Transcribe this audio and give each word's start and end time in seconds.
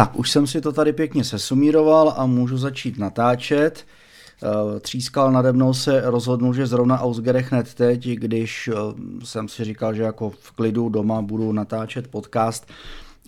Tak, 0.00 0.18
už 0.18 0.30
jsem 0.30 0.46
si 0.46 0.60
to 0.60 0.72
tady 0.72 0.92
pěkně 0.92 1.24
sesumíroval 1.24 2.14
a 2.16 2.26
můžu 2.26 2.58
začít 2.58 2.98
natáčet. 2.98 3.86
Eh, 4.42 4.80
třískal 4.80 5.32
nade 5.32 5.52
mnou 5.52 5.74
se 5.74 6.00
rozhodnul, 6.04 6.54
že 6.54 6.66
zrovna 6.66 7.00
Ausgerech 7.00 7.52
hned 7.52 7.74
teď, 7.74 8.06
když 8.08 8.68
eh, 8.68 8.74
jsem 9.24 9.48
si 9.48 9.64
říkal, 9.64 9.94
že 9.94 10.02
jako 10.02 10.30
v 10.30 10.50
klidu 10.50 10.88
doma 10.88 11.22
budu 11.22 11.52
natáčet 11.52 12.08
podcast 12.08 12.66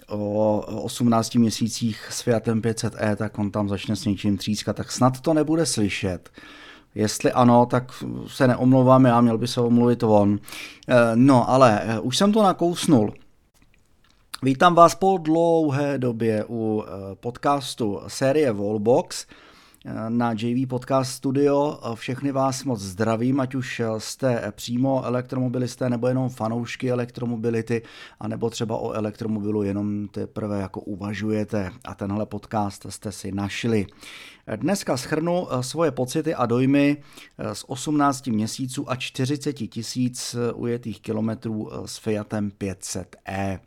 o 0.08 0.60
18 0.82 1.34
měsících 1.34 2.06
s 2.10 2.22
Fiatem 2.22 2.62
500e, 2.62 3.16
tak 3.16 3.38
on 3.38 3.50
tam 3.50 3.68
začne 3.68 3.96
s 3.96 4.04
něčím 4.04 4.36
třískat, 4.36 4.76
tak 4.76 4.92
snad 4.92 5.20
to 5.20 5.34
nebude 5.34 5.66
slyšet. 5.66 6.30
Jestli 6.94 7.32
ano, 7.32 7.66
tak 7.66 7.92
se 8.26 8.48
neomlouvám 8.48 9.04
já, 9.04 9.20
měl 9.20 9.38
by 9.38 9.48
se 9.48 9.60
omluvit 9.60 10.02
on. 10.02 10.38
Eh, 10.88 10.94
no, 11.14 11.50
ale 11.50 11.82
už 12.02 12.16
jsem 12.16 12.32
to 12.32 12.42
nakousnul. 12.42 13.12
Vítám 14.44 14.74
vás 14.74 14.94
po 14.94 15.18
dlouhé 15.18 15.98
době 15.98 16.44
u 16.48 16.84
eh, 16.86 17.14
podcastu 17.14 18.00
série 18.06 18.52
Wallbox 18.52 19.26
eh, 19.86 19.92
na 20.08 20.32
JV 20.32 20.68
Podcast 20.68 21.12
Studio. 21.12 21.80
Všechny 21.94 22.32
vás 22.32 22.64
moc 22.64 22.80
zdravím, 22.80 23.40
ať 23.40 23.54
už 23.54 23.82
jste 23.98 24.52
přímo 24.54 25.04
elektromobilisté 25.04 25.90
nebo 25.90 26.06
jenom 26.06 26.28
fanoušky 26.28 26.90
elektromobility, 26.90 27.82
anebo 28.20 28.50
třeba 28.50 28.76
o 28.76 28.92
elektromobilu 28.92 29.62
jenom 29.62 30.08
teprve 30.08 30.60
jako 30.60 30.80
uvažujete 30.80 31.70
a 31.84 31.94
tenhle 31.94 32.26
podcast 32.26 32.86
jste 32.88 33.12
si 33.12 33.32
našli. 33.32 33.86
Dneska 34.56 34.96
schrnu 34.96 35.46
eh, 35.50 35.62
svoje 35.62 35.90
pocity 35.90 36.34
a 36.34 36.46
dojmy 36.46 36.96
z 37.52 37.64
18 37.66 38.26
měsíců 38.26 38.90
a 38.90 38.96
40 38.96 39.52
tisíc 39.52 40.36
ujetých 40.54 41.00
kilometrů 41.00 41.70
s 41.86 41.98
Fiatem 41.98 42.50
500e 42.50 43.58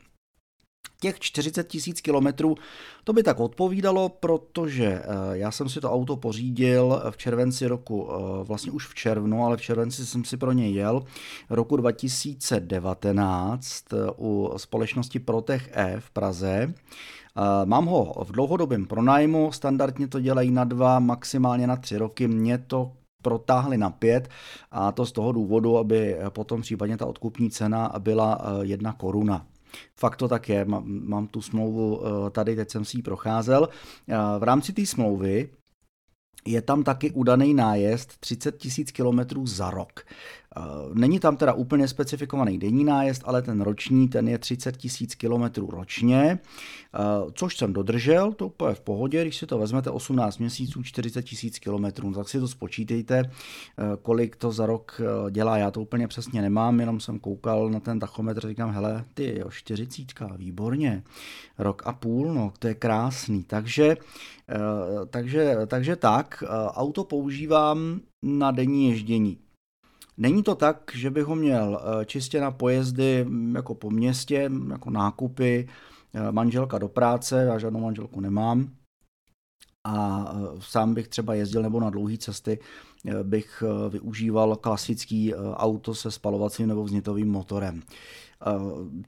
těch 1.00 1.20
40 1.20 1.68
tisíc 1.68 2.02
kilometrů, 2.02 2.56
to 3.04 3.14
by 3.14 3.24
tak 3.24 3.40
odpovídalo, 3.40 4.10
protože 4.10 4.86
eh, 4.86 5.04
já 5.32 5.52
jsem 5.52 5.70
si 5.70 5.82
to 5.82 5.92
auto 5.92 6.18
pořídil 6.18 7.02
v 7.10 7.18
červenci 7.18 7.68
roku, 7.68 8.10
eh, 8.10 8.44
vlastně 8.44 8.72
už 8.72 8.88
v 8.88 8.96
červnu, 8.96 9.46
ale 9.46 9.58
v 9.58 9.62
červenci 9.62 10.06
jsem 10.06 10.26
si 10.26 10.38
pro 10.38 10.52
něj 10.52 10.74
jel, 10.74 11.04
roku 11.50 11.78
2019 11.78 13.94
eh, 13.94 13.98
u 14.18 14.54
společnosti 14.58 15.20
Protech 15.20 15.70
E 15.74 15.96
v 16.00 16.10
Praze. 16.10 16.74
Mám 17.66 17.86
ho 17.86 18.14
v 18.24 18.32
dlouhodobém 18.32 18.86
pronájmu, 18.86 19.52
standardně 19.52 20.08
to 20.08 20.20
dělají 20.20 20.52
na 20.52 20.64
dva, 20.64 21.00
maximálně 21.00 21.68
na 21.68 21.76
tři 21.76 21.98
roky. 21.98 22.28
Mě 22.28 22.58
to 22.58 22.92
protáhli 23.22 23.78
na 23.78 23.90
pět 23.90 24.30
a 24.72 24.92
to 24.92 25.06
z 25.06 25.12
toho 25.12 25.32
důvodu, 25.32 25.78
aby 25.78 26.18
potom 26.30 26.62
případně 26.62 26.98
ta 26.98 27.06
odkupní 27.06 27.50
cena 27.50 27.92
byla 28.00 28.42
jedna 28.62 28.94
koruna. 28.94 29.46
Fakt 29.96 30.16
to 30.16 30.28
tak 30.28 30.50
je, 30.50 30.66
mám 30.86 31.28
tu 31.28 31.42
smlouvu 31.42 32.02
eh, 32.02 32.30
tady, 32.30 32.56
teď 32.56 32.72
jsem 32.72 32.86
si 32.86 32.98
ji 32.98 33.02
procházel. 33.02 33.70
Eh, 34.08 34.16
v 34.40 34.44
rámci 34.44 34.74
té 34.74 34.86
smlouvy 34.86 35.50
je 36.48 36.62
tam 36.62 36.84
taky 36.84 37.12
udaný 37.12 37.54
nájezd 37.54 38.18
30 38.20 38.66
000 38.66 38.74
kilometrů 38.94 39.48
za 39.48 39.70
rok. 39.70 40.06
Eh, 40.58 40.62
není 40.94 41.20
tam 41.20 41.38
teda 41.38 41.54
úplně 41.54 41.88
specifikovaný 41.88 42.58
denní 42.58 42.84
nájezd, 42.84 43.22
ale 43.26 43.42
ten 43.42 43.62
roční, 43.62 44.10
ten 44.10 44.28
je 44.28 44.38
30 44.38 44.78
tisíc 44.78 45.16
kilometrů 45.16 45.68
ročně, 45.68 46.40
eh, 46.40 47.00
což 47.34 47.58
jsem 47.58 47.74
dodržel, 47.74 48.34
to 48.34 48.48
úplně 48.48 48.76
v 48.76 48.82
pohodě, 48.82 49.22
když 49.22 49.38
si 49.38 49.48
to 49.48 49.58
vezmete 49.58 49.90
18 49.90 50.38
měsíců, 50.38 50.84
40 50.84 51.22
tisíc 51.22 51.60
kilometrů, 51.60 52.14
tak 52.14 52.30
si 52.30 52.40
to 52.40 52.48
spočítejte, 52.48 53.20
eh, 53.20 53.84
kolik 54.02 54.36
to 54.36 54.52
za 54.52 54.66
rok 54.66 55.02
dělá, 55.30 55.58
já 55.58 55.72
to 55.72 55.82
úplně 55.82 56.08
přesně 56.08 56.42
nemám, 56.42 56.80
jenom 56.80 57.00
jsem 57.00 57.20
koukal 57.20 57.70
na 57.70 57.80
ten 57.80 58.00
tachometr, 58.00 58.48
říkám, 58.48 58.72
hele, 58.72 59.06
ty 59.14 59.40
jo, 59.40 59.50
40, 59.50 60.38
výborně, 60.38 61.04
rok 61.58 61.82
a 61.86 61.94
půl, 61.94 62.34
no, 62.34 62.54
to 62.60 62.68
je 62.68 62.74
krásný, 62.74 63.44
takže, 63.44 63.98
takže, 65.10 65.58
takže 65.68 65.96
tak, 65.96 66.44
auto 66.74 67.04
používám 67.04 68.00
na 68.24 68.52
denní 68.52 68.90
ježdění. 68.90 69.38
Není 70.18 70.44
to 70.44 70.56
tak, 70.56 70.92
že 70.94 71.12
bych 71.12 71.26
ho 71.26 71.36
měl 71.36 71.82
eh, 71.82 72.06
čistě 72.06 72.42
na 72.42 72.52
pojezdy 72.52 73.26
mm, 73.26 73.56
jako 73.56 73.76
po 73.76 73.90
městě, 73.90 74.50
mm, 74.50 74.72
jako 74.72 74.90
nákupy, 74.90 75.68
eh, 76.14 76.32
manželka 76.32 76.78
do 76.78 76.88
práce, 76.88 77.44
já 77.44 77.60
žádnou 77.60 77.80
manželku 77.80 78.22
nemám, 78.22 78.70
a 79.84 80.26
eh, 80.36 80.38
sám 80.60 80.94
bych 80.94 81.08
třeba 81.08 81.34
jezdil 81.34 81.62
nebo 81.62 81.80
na 81.80 81.90
dlouhé 81.90 82.18
cesty, 82.18 82.60
bych 83.24 83.64
využíval 83.90 84.56
klasický 84.56 85.36
auto 85.36 85.96
se 85.96 86.12
spalovacím 86.12 86.68
nebo 86.68 86.84
vznitovým 86.84 87.32
motorem. 87.32 87.82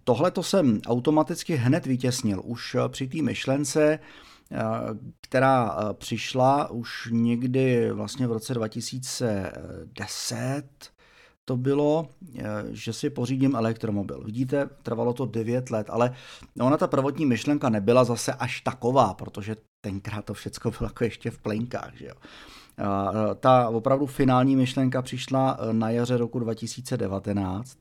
Tohle 0.03 0.31
to 0.31 0.43
jsem 0.43 0.81
automaticky 0.87 1.55
hned 1.55 1.85
vytěsnil. 1.85 2.41
Už 2.45 2.75
při 2.87 3.07
té 3.07 3.21
myšlence, 3.21 3.99
která 5.21 5.77
přišla 5.93 6.69
už 6.69 7.09
někdy 7.11 7.91
vlastně 7.91 8.27
v 8.27 8.31
roce 8.31 8.53
2010, 8.53 10.63
to 11.47 11.57
bylo, 11.57 12.09
eh, 12.39 12.43
že 12.69 12.93
si 12.93 13.09
pořídím 13.09 13.55
elektromobil. 13.55 14.23
Vidíte, 14.23 14.69
trvalo 14.83 15.13
to 15.13 15.25
9 15.25 15.69
let, 15.69 15.87
ale 15.89 16.13
ona 16.59 16.77
ta 16.77 16.87
prvotní 16.87 17.25
myšlenka 17.25 17.69
nebyla 17.69 18.03
zase 18.03 18.33
až 18.33 18.61
taková, 18.61 19.13
protože 19.13 19.55
tenkrát 19.81 20.25
to 20.25 20.33
všechno 20.33 20.71
bylo 20.71 20.87
jako 20.89 21.03
ještě 21.03 21.31
v 21.31 21.37
plenkách. 21.37 21.91
Že 21.95 22.05
jo. 22.05 22.13
Ta 23.39 23.69
opravdu 23.69 24.05
finální 24.05 24.55
myšlenka 24.55 25.01
přišla 25.01 25.57
eh, 25.59 25.73
na 25.73 25.89
jaře 25.89 26.17
roku 26.17 26.39
2019, 26.39 27.77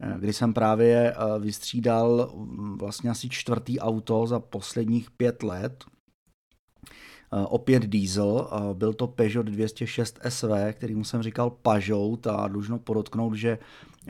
eh, 0.00 0.14
kdy 0.18 0.32
jsem 0.32 0.54
právě 0.54 1.14
vystřídal 1.38 2.32
mm, 2.34 2.78
vlastně 2.78 3.10
asi 3.10 3.28
čtvrtý 3.28 3.80
auto 3.80 4.26
za 4.26 4.40
posledních 4.40 5.10
pět 5.10 5.42
let, 5.42 5.84
opět 7.30 7.82
diesel, 7.82 8.48
byl 8.72 8.92
to 8.92 9.06
Peugeot 9.06 9.46
206 9.46 10.18
SV, 10.28 10.50
kterým 10.72 11.04
jsem 11.04 11.22
říkal 11.22 11.50
Pažout 11.50 12.26
a 12.26 12.48
dlužno 12.48 12.78
podotknout, 12.78 13.34
že 13.34 13.58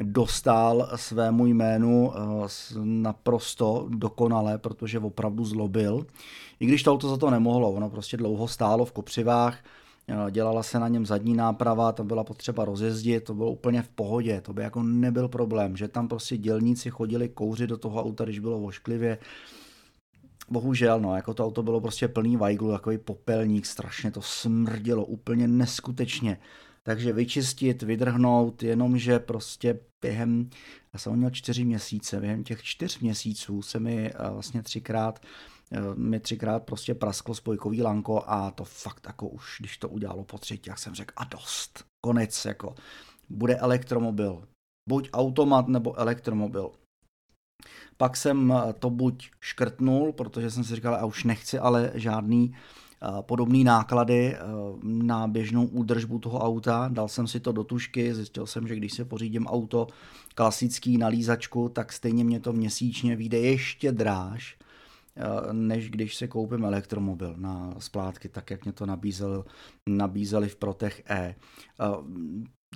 dostal 0.03 0.89
svému 0.97 1.47
jménu 1.47 2.13
eh, 2.15 2.49
naprosto 2.85 3.87
dokonale, 3.89 4.59
protože 4.59 4.99
opravdu 4.99 5.45
zlobil. 5.45 6.07
I 6.61 6.67
když 6.67 6.83
to 6.83 6.93
auto 6.93 7.09
za 7.09 7.17
to 7.17 7.31
nemohlo, 7.31 7.73
ono 7.73 7.91
prostě 7.91 8.17
dlouho 8.17 8.49
stálo 8.49 8.85
v 8.85 8.93
kopřivách, 8.93 9.59
eh, 10.09 10.31
dělala 10.31 10.63
se 10.63 10.79
na 10.79 10.89
něm 10.89 11.07
zadní 11.07 11.35
náprava, 11.35 11.93
tam 11.93 12.07
byla 12.07 12.25
potřeba 12.25 12.65
rozjezdit, 12.65 13.25
to 13.25 13.35
bylo 13.35 13.51
úplně 13.51 13.83
v 13.83 13.89
pohodě, 13.89 14.41
to 14.41 14.53
by 14.53 14.63
jako 14.63 14.83
nebyl 14.83 15.29
problém, 15.29 15.77
že 15.77 15.89
tam 15.89 16.09
prostě 16.09 16.37
dělníci 16.37 16.91
chodili 16.91 17.29
kouřit 17.29 17.71
do 17.71 17.77
toho 17.77 18.03
auta, 18.03 18.25
když 18.25 18.39
bylo 18.39 18.61
vošklivě, 18.61 19.19
bohužel, 20.49 21.01
no, 21.01 21.17
jako 21.17 21.35
to 21.35 21.45
auto 21.47 21.63
bylo 21.63 21.81
prostě 21.81 22.09
plný 22.09 22.37
vajglu, 22.37 22.73
takový 22.73 22.99
popelník, 22.99 23.67
strašně 23.67 24.11
to 24.11 24.23
smrdělo 24.23 25.05
úplně 25.05 25.49
neskutečně. 25.49 26.39
Takže 26.83 27.13
vyčistit, 27.13 27.83
vydrhnout, 27.83 28.63
jenomže 28.63 29.19
prostě 29.19 29.81
během, 30.03 30.51
já 30.93 30.99
jsem 30.99 31.17
měl 31.17 31.31
čtyři 31.31 31.65
měsíce, 31.65 32.21
během 32.21 32.45
těch 32.45 32.63
čtyř 32.63 32.99
měsíců 32.99 33.63
se 33.63 33.81
mi 33.81 34.11
eh, 34.11 34.31
vlastně 34.31 34.63
třikrát 34.63 35.27
eh, 35.73 35.81
mi 35.95 36.21
třikrát 36.21 36.63
prostě 36.63 36.95
prasklo 36.95 37.35
spojkový 37.35 37.83
lanko 37.83 38.25
a 38.27 38.51
to 38.51 38.65
fakt 38.65 39.07
jako 39.07 39.29
už, 39.29 39.57
když 39.61 39.79
to 39.79 39.89
udělalo 39.89 40.25
po 40.25 40.39
třetí, 40.39 40.71
jak 40.71 40.79
jsem 40.79 40.95
řekl, 40.95 41.15
a 41.17 41.25
dost, 41.25 41.85
konec, 42.05 42.45
jako 42.45 42.75
bude 43.29 43.57
elektromobil, 43.57 44.49
buď 44.89 45.09
automat 45.13 45.69
nebo 45.69 45.99
elektromobil. 45.99 46.71
Pak 47.97 48.17
jsem 48.17 48.53
eh, 48.53 48.73
to 48.73 48.91
buď 48.91 49.31
škrtnul, 49.41 50.13
protože 50.13 50.51
jsem 50.51 50.65
si 50.65 50.75
říkal, 50.75 50.95
a 50.95 51.05
už 51.05 51.25
nechci 51.25 51.59
ale 51.59 51.91
žádný 51.95 52.55
eh, 52.55 53.07
podobný 53.21 53.65
náklady 53.65 54.35
eh, 54.35 54.39
na 54.83 55.29
běžnou 55.29 55.67
údržbu 55.67 56.19
toho 56.19 56.39
auta. 56.39 56.89
Dal 56.93 57.09
jsem 57.09 57.27
si 57.27 57.41
to 57.41 57.53
do 57.53 57.65
tušky, 57.65 58.15
zjistil 58.15 58.47
jsem, 58.47 58.69
že 58.69 58.77
když 58.77 58.93
si 58.93 59.05
pořídím 59.05 59.47
auto 59.47 59.87
klasický 60.35 60.99
na 60.99 61.09
lízačku, 61.09 61.69
tak 61.69 61.93
stejně 61.93 62.25
mě 62.25 62.41
to 62.41 62.53
měsíčně 62.53 63.17
vyjde 63.17 63.39
ještě 63.39 63.93
dráž, 63.93 64.59
než 65.53 65.91
když 65.91 66.17
se 66.17 66.29
koupím 66.29 66.65
elektromobil 66.65 67.35
na 67.37 67.75
splátky, 67.79 68.29
tak 68.29 68.51
jak 68.51 68.65
mě 68.65 68.73
to 68.73 68.87
nabízel, 68.87 69.45
nabízeli 69.89 70.49
v 70.49 70.57
Protech 70.57 71.03
E. 71.11 71.35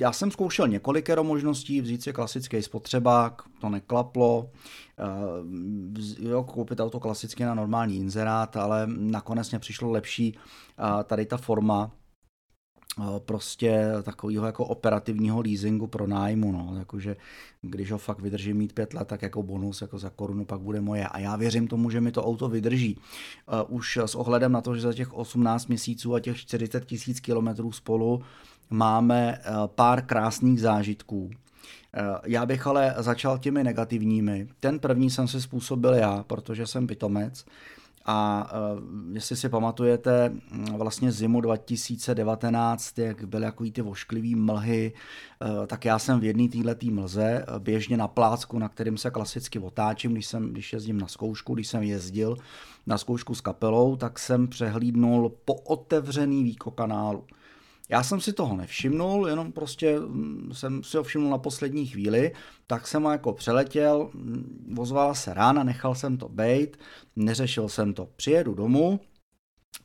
Já 0.00 0.12
jsem 0.12 0.30
zkoušel 0.30 0.68
několikero 0.68 1.24
možností, 1.24 1.80
vzít 1.80 2.02
si 2.02 2.12
klasický 2.12 2.62
spotřebák, 2.62 3.42
to 3.60 3.68
neklaplo, 3.68 4.50
eh, 4.98 6.28
jo, 6.28 6.44
koupit 6.44 6.80
auto 6.80 7.00
klasicky 7.00 7.44
na 7.44 7.54
normální 7.54 7.96
inzerát, 7.96 8.56
ale 8.56 8.86
nakonec 8.86 9.50
mě 9.50 9.58
přišlo 9.58 9.90
lepší 9.90 10.38
eh, 10.38 11.04
tady 11.04 11.26
ta 11.26 11.36
forma, 11.36 11.90
eh, 13.00 13.20
prostě 13.20 13.86
takového 14.02 14.46
jako 14.46 14.64
operativního 14.64 15.40
leasingu 15.40 15.86
pro 15.86 16.06
nájmu, 16.06 16.52
no, 16.52 16.74
jakože 16.78 17.16
když 17.62 17.92
ho 17.92 17.98
fakt 17.98 18.20
vydrží 18.20 18.54
mít 18.54 18.72
pět 18.72 18.94
let, 18.94 19.08
tak 19.08 19.22
jako 19.22 19.42
bonus 19.42 19.82
jako 19.82 19.98
za 19.98 20.10
korunu 20.10 20.44
pak 20.44 20.60
bude 20.60 20.80
moje. 20.80 21.06
A 21.06 21.18
já 21.18 21.36
věřím 21.36 21.68
tomu, 21.68 21.90
že 21.90 22.00
mi 22.00 22.12
to 22.12 22.24
auto 22.24 22.48
vydrží. 22.48 22.98
Už 23.68 23.96
s 23.96 24.14
ohledem 24.14 24.52
na 24.52 24.60
to, 24.60 24.74
že 24.74 24.80
za 24.80 24.92
těch 24.92 25.12
18 25.12 25.66
měsíců 25.66 26.14
a 26.14 26.20
těch 26.20 26.36
40 26.36 26.84
tisíc 26.84 27.20
kilometrů 27.20 27.72
spolu 27.72 28.22
máme 28.70 29.38
eh, 29.38 29.52
pár 29.66 30.06
krásných 30.06 30.60
zážitků. 30.60 31.30
Eh, 31.94 32.02
já 32.26 32.46
bych 32.46 32.66
ale 32.66 32.94
začal 32.98 33.38
těmi 33.38 33.64
negativními. 33.64 34.48
Ten 34.60 34.78
první 34.78 35.10
jsem 35.10 35.28
si 35.28 35.40
způsobil 35.40 35.94
já, 35.94 36.24
protože 36.26 36.66
jsem 36.66 36.86
pitomec 36.86 37.44
a 38.04 38.50
uh, 38.72 38.80
jestli 39.14 39.36
si 39.36 39.48
pamatujete 39.48 40.28
mm, 40.28 40.64
vlastně 40.64 41.12
zimu 41.12 41.40
2019, 41.40 42.98
jak 42.98 43.24
byly 43.24 43.44
jako 43.44 43.64
ty 43.72 43.82
vošklivý 43.82 44.34
mlhy, 44.34 44.92
tak 45.66 45.84
já 45.84 45.98
jsem 45.98 46.20
v 46.20 46.24
jedné 46.24 46.48
této 46.48 46.86
mlze 46.90 47.46
běžně 47.58 47.96
na 47.96 48.08
plácku, 48.08 48.58
na 48.58 48.68
kterým 48.68 48.96
se 48.96 49.10
klasicky 49.10 49.58
otáčím, 49.58 50.12
když, 50.12 50.26
jsem, 50.26 50.52
když 50.52 50.72
jezdím 50.72 51.00
na 51.00 51.06
zkoušku, 51.06 51.54
když 51.54 51.68
jsem 51.68 51.82
jezdil 51.82 52.36
na 52.86 52.98
zkoušku 52.98 53.34
s 53.34 53.40
kapelou, 53.40 53.96
tak 53.96 54.18
jsem 54.18 54.48
přehlídnul 54.48 55.32
po 55.44 55.54
otevřený 55.54 56.44
výko 56.44 56.70
kanálu. 56.70 57.24
Já 57.90 58.02
jsem 58.02 58.20
si 58.20 58.32
toho 58.32 58.56
nevšimnul, 58.56 59.28
jenom 59.28 59.52
prostě 59.52 60.00
mm, 60.00 60.50
jsem 60.52 60.82
si 60.84 60.96
ho 60.96 61.02
všimnul 61.02 61.30
na 61.30 61.38
poslední 61.38 61.86
chvíli, 61.86 62.32
tak 62.66 62.86
jsem 62.86 63.02
ho 63.02 63.10
jako 63.10 63.32
přeletěl, 63.32 64.10
mm, 64.14 64.76
ozvala 64.78 65.14
se 65.14 65.34
rána, 65.34 65.62
nechal 65.64 65.94
jsem 65.94 66.16
to 66.16 66.28
bejt, 66.28 66.76
neřešil 67.16 67.68
jsem 67.68 67.94
to. 67.94 68.08
Přijedu 68.16 68.54
domů, 68.54 69.00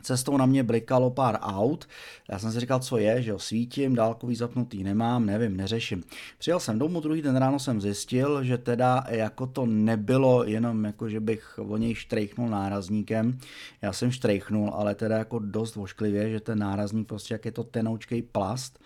Cestou 0.06 0.38
na 0.38 0.46
mě 0.46 0.64
blikalo 0.64 1.12
pár 1.12 1.38
aut, 1.42 1.88
já 2.32 2.40
jsem 2.40 2.52
si 2.52 2.60
říkal, 2.60 2.80
co 2.80 2.98
je, 2.98 3.22
že 3.22 3.32
jo, 3.32 3.40
svítím, 3.40 3.96
dálkový 3.96 4.36
zapnutý 4.36 4.84
nemám, 4.84 5.26
nevím, 5.26 5.58
neřeším. 5.58 6.04
Přijel 6.38 6.60
jsem 6.60 6.80
domů, 6.80 7.02
druhý 7.02 7.22
den 7.22 7.36
ráno 7.36 7.60
jsem 7.60 7.82
zjistil, 7.82 8.44
že 8.44 8.58
teda 8.58 9.04
jako 9.10 9.48
to 9.48 9.66
nebylo 9.66 10.44
jenom 10.44 10.86
jako, 10.86 11.10
že 11.10 11.20
bych 11.20 11.60
o 11.60 11.78
něj 11.78 11.96
štrejchnul 11.96 12.50
nárazníkem, 12.50 13.40
já 13.82 13.94
jsem 13.94 14.12
štrejchnul, 14.12 14.70
ale 14.74 14.96
teda 14.96 15.18
jako 15.18 15.40
dost 15.40 15.76
vošklivě, 15.76 16.30
že 16.30 16.40
ten 16.40 16.60
nárazník 16.60 17.08
prostě, 17.08 17.34
jak 17.34 17.46
je 17.46 17.52
to 17.52 17.64
tenoučkej 17.64 18.22
plast, 18.22 18.80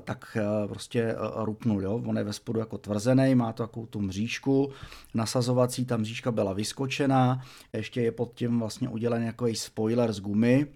tak 0.00 0.36
eh, 0.40 0.68
prostě 0.68 1.00
eh, 1.02 1.16
rupnul. 1.36 1.82
Jo? 1.82 2.02
On 2.06 2.18
je 2.18 2.24
ve 2.24 2.32
spodu 2.32 2.60
jako 2.60 2.78
tvrzený, 2.78 3.34
má 3.34 3.52
to 3.52 3.62
takovou 3.62 3.86
tu 3.86 4.00
mřížku, 4.00 4.70
nasazovací, 5.14 5.84
ta 5.84 5.96
mřížka 5.96 6.32
byla 6.32 6.52
vyskočená, 6.52 7.40
ještě 7.72 8.02
je 8.02 8.12
pod 8.12 8.34
tím 8.34 8.58
vlastně 8.58 8.88
udělen 8.88 9.22
jako 9.22 9.46
spoiler 9.54 10.12
z 10.12 10.20
gumy, 10.20 10.66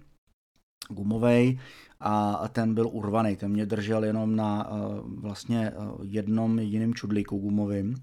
gumovej 0.89 1.59
a 1.99 2.47
ten 2.47 2.73
byl 2.73 2.87
urvaný, 2.91 3.35
ten 3.35 3.51
mě 3.51 3.65
držel 3.65 4.03
jenom 4.03 4.35
na 4.35 4.69
vlastně 5.03 5.71
jednom 6.03 6.59
jediném 6.59 6.93
čudlíku 6.93 7.37
gumovým, 7.37 7.95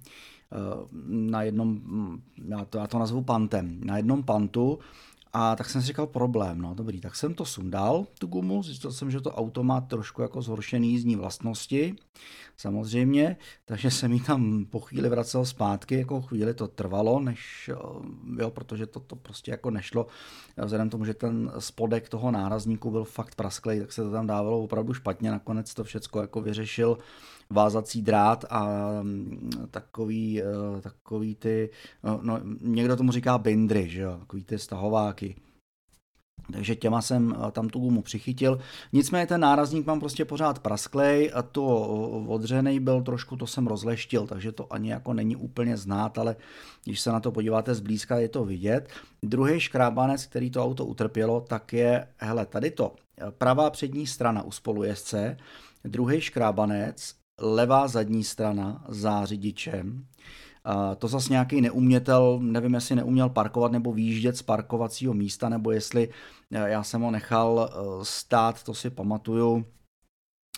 na 1.07 1.43
jednom, 1.43 1.81
hm, 1.85 2.23
já 2.49 2.65
to, 2.65 2.79
já 2.79 2.87
to 2.87 2.99
nazvu 2.99 3.23
pantem, 3.23 3.81
na 3.85 3.97
jednom 3.97 4.23
pantu 4.23 4.79
a 5.39 5.57
tak 5.57 5.71
jsem 5.71 5.81
si 5.81 5.87
říkal 5.87 6.07
problém, 6.07 6.59
no 6.61 6.75
dobrý, 6.75 7.01
tak 7.01 7.17
jsem 7.17 7.35
to 7.35 7.45
sundal, 7.45 8.07
tu 8.19 8.27
gumu, 8.27 8.63
zjistil 8.63 8.93
jsem, 8.93 9.11
že 9.11 9.21
to 9.21 9.33
auto 9.33 9.63
má 9.63 9.81
trošku 9.81 10.23
jako 10.23 10.43
zhoršený 10.43 10.91
jízdní 10.91 11.17
vlastnosti, 11.17 11.97
samozřejmě, 12.57 13.37
takže 13.65 13.91
jsem 13.91 14.11
mi 14.11 14.21
tam 14.21 14.67
po 14.71 14.81
chvíli 14.81 15.09
vracel 15.09 15.45
zpátky, 15.45 15.99
jako 15.99 16.21
chvíli 16.21 16.55
to 16.55 16.69
trvalo, 16.69 17.21
než, 17.21 17.71
jo, 18.39 18.51
protože 18.51 18.87
to, 18.87 19.01
to 19.01 19.17
prostě 19.17 19.51
jako 19.51 19.71
nešlo, 19.71 20.07
vzhledem 20.65 20.91
tomu, 20.91 21.05
že 21.05 21.15
ten 21.15 21.53
spodek 21.59 22.09
toho 22.09 22.31
nárazníku 22.31 22.91
byl 22.91 23.05
fakt 23.05 23.35
prasklý, 23.35 23.81
tak 23.81 23.93
se 23.93 24.03
to 24.03 24.11
tam 24.11 24.27
dávalo 24.27 24.63
opravdu 24.63 24.95
špatně, 24.95 25.31
nakonec 25.31 25.75
to 25.75 25.85
všecko 25.85 26.21
jako 26.21 26.41
vyřešil 26.41 26.99
vázací 27.51 28.03
drát 28.03 28.45
a 28.51 28.69
mm, 29.03 29.51
takový, 29.71 30.43
eh, 30.43 30.81
takový 30.81 31.35
ty, 31.35 31.71
no, 32.03 32.21
no, 32.23 32.41
někdo 32.61 32.97
tomu 32.97 33.13
říká 33.13 33.39
bindry, 33.39 33.89
že 33.89 34.01
jo, 34.01 34.17
takový 34.19 34.45
ty 34.45 34.59
stahováky. 34.59 35.37
Takže 36.53 36.77
těma 36.77 37.03
jsem 37.03 37.35
eh, 37.37 37.51
tam 37.51 37.69
tu 37.69 37.79
gumu 37.79 38.03
přichytil. 38.03 38.59
Nicméně 38.93 39.27
ten 39.27 39.41
nárazník 39.41 39.87
mám 39.87 40.01
prostě 40.01 40.25
pořád 40.25 40.59
prasklej 40.59 41.31
a 41.35 41.43
to 41.43 41.67
odřený 42.29 42.81
byl 42.81 43.03
trošku, 43.03 43.37
to 43.37 43.47
jsem 43.47 43.67
rozleštil, 43.67 44.27
takže 44.27 44.53
to 44.53 44.73
ani 44.73 44.91
jako 44.91 45.13
není 45.13 45.37
úplně 45.37 45.77
znát, 45.77 46.19
ale 46.19 46.37
když 46.85 47.01
se 47.01 47.13
na 47.13 47.21
to 47.21 47.33
podíváte 47.33 47.75
zblízka, 47.75 48.19
je 48.19 48.29
to 48.29 48.45
vidět. 48.45 48.89
Druhý 49.23 49.61
škrábanec, 49.61 50.27
který 50.27 50.51
to 50.51 50.65
auto 50.65 50.85
utrpělo, 50.85 51.41
tak 51.41 51.73
je, 51.73 52.09
hele, 52.17 52.47
tady 52.47 52.71
to, 52.71 52.95
pravá 53.39 53.71
přední 53.71 54.07
strana 54.07 54.43
u 54.43 54.51
spolujezdce, 54.51 55.37
druhý 55.85 56.21
škrábanec 56.21 57.15
levá 57.41 57.89
zadní 57.89 58.25
strana 58.25 58.85
za 58.89 59.25
řidičem. 59.25 60.07
To 60.99 61.09
zase 61.09 61.33
nějaký 61.33 61.61
neumětel, 61.61 62.39
nevím, 62.43 62.75
jestli 62.75 62.97
neuměl 62.97 63.29
parkovat 63.29 63.73
nebo 63.73 63.93
výjíždět 63.93 64.37
z 64.37 64.43
parkovacího 64.43 65.15
místa, 65.15 65.49
nebo 65.49 65.71
jestli 65.71 66.09
eh, 66.53 66.71
já 66.71 66.83
jsem 66.83 67.01
ho 67.01 67.11
nechal 67.11 67.71
eh, 67.71 68.05
stát, 68.05 68.63
to 68.63 68.75
si 68.75 68.91
pamatuju. 68.91 69.65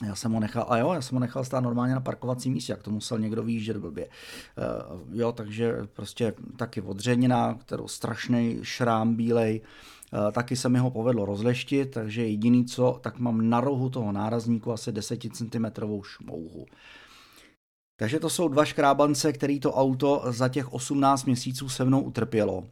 Já 0.07 0.15
jsem 0.15 0.33
ho 0.33 0.41
nechal, 0.41 0.67
a 0.69 0.79
jo, 0.79 0.93
já 0.93 1.01
jsem 1.01 1.17
ho 1.17 1.21
nechal 1.21 1.45
stát 1.45 1.61
normálně 1.61 1.95
na 1.95 2.01
parkovacím 2.01 2.53
místě, 2.53 2.73
jak 2.73 2.83
to 2.83 2.91
musel 2.91 3.19
někdo 3.19 3.43
výjíždět 3.43 3.77
blbě. 3.77 4.09
Uh, 4.09 5.19
jo, 5.19 5.33
takže 5.33 5.73
prostě 5.93 6.35
taky 6.57 6.81
odřenina, 6.81 7.55
kterou 7.55 7.89
strašný 7.89 8.59
šrám 8.63 9.15
bílej, 9.15 9.61
taky 10.33 10.57
se 10.57 10.69
mi 10.69 10.79
ho 10.79 10.91
povedlo 10.91 11.27
rozleštit, 11.27 11.91
takže 11.91 12.27
jediný 12.27 12.65
co, 12.65 12.99
tak 13.03 13.19
mám 13.19 13.51
na 13.51 13.61
rohu 13.61 13.91
toho 13.91 14.13
nárazníku 14.13 14.73
asi 14.73 14.93
10 14.93 15.21
cm 15.33 15.67
šmouhu. 16.03 16.67
Takže 18.01 18.21
to 18.21 18.31
jsou 18.31 18.49
dva 18.49 18.65
škrábance, 18.65 19.33
který 19.33 19.61
to 19.61 19.75
auto 19.75 20.23
za 20.29 20.49
těch 20.49 20.73
18 20.73 21.25
měsíců 21.25 21.69
se 21.69 21.85
mnou 21.85 22.01
utrpělo. 22.01 22.65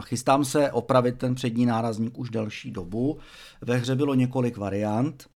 Chystám 0.00 0.44
se 0.44 0.72
opravit 0.72 1.18
ten 1.18 1.34
přední 1.34 1.66
nárazník 1.66 2.18
už 2.18 2.30
delší 2.30 2.70
dobu. 2.70 3.18
Ve 3.60 3.76
hře 3.76 3.96
bylo 3.96 4.14
několik 4.14 4.56
variant. 4.56 5.26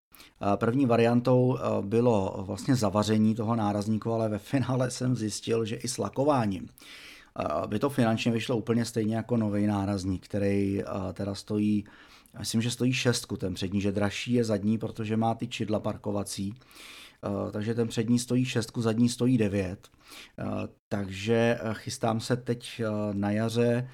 První 0.57 0.87
variantou 0.87 1.59
bylo 1.81 2.43
vlastně 2.47 2.77
zavaření 2.77 3.35
toho 3.35 3.57
nárazníku, 3.57 4.13
ale 4.13 4.29
ve 4.29 4.39
finále 4.39 4.91
jsem 4.91 5.17
zjistil, 5.17 5.65
že 5.65 5.77
i 5.77 5.89
s 5.89 5.99
lakováním 5.99 6.69
by 7.67 7.79
to 7.79 7.91
finančně 7.91 8.33
vyšlo 8.33 8.57
úplně 8.57 8.85
stejně 8.85 9.17
jako 9.17 9.37
nový 9.37 9.67
nárazník, 9.67 10.25
který 10.25 10.83
teda 11.13 11.35
stojí, 11.35 11.85
myslím, 12.39 12.63
že 12.63 12.71
stojí 12.71 12.93
šestku 12.93 13.37
ten 13.37 13.55
přední, 13.55 13.81
že 13.81 13.93
dražší 13.93 14.33
je 14.33 14.45
zadní, 14.45 14.79
protože 14.79 15.17
má 15.17 15.35
ty 15.35 15.47
čidla 15.47 15.81
parkovací 15.81 16.55
Eh, 17.25 17.53
takže 17.53 17.75
ten 17.75 17.89
přední 17.89 18.19
stojí 18.19 18.45
šestku, 18.45 18.83
zadní 18.83 19.09
stojí 19.09 19.39
devět. 19.39 19.89
Eh, 20.39 20.45
takže 20.89 21.59
eh, 21.61 21.75
chystám 21.75 22.21
se 22.21 22.37
teď 22.37 22.83
na 23.13 23.31
jaře 23.31 23.89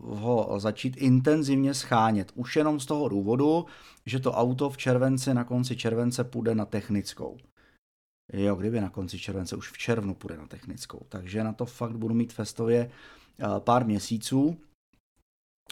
ho 0.00 0.54
začít 0.58 0.96
intenzivně 0.96 1.74
schánět. 1.74 2.32
Už 2.34 2.56
jenom 2.56 2.80
z 2.80 2.86
toho 2.86 3.08
důvodu, 3.08 3.66
že 4.06 4.20
to 4.20 4.32
auto 4.32 4.70
v 4.70 4.76
červenci, 4.76 5.34
na 5.34 5.44
konci 5.44 5.76
července 5.76 6.24
půjde 6.24 6.54
na 6.54 6.64
technickou. 6.64 7.36
Jo, 8.32 8.56
kdyby 8.56 8.80
na 8.80 8.90
konci 8.90 9.18
července, 9.18 9.56
už 9.56 9.70
v 9.70 9.78
červnu 9.78 10.14
půjde 10.14 10.36
na 10.36 10.46
technickou. 10.46 11.06
Takže 11.08 11.44
na 11.44 11.52
to 11.52 11.66
fakt 11.66 11.96
budu 11.96 12.14
mít 12.14 12.32
festově 12.32 12.90
pár 13.64 13.86
měsíců. 13.86 14.56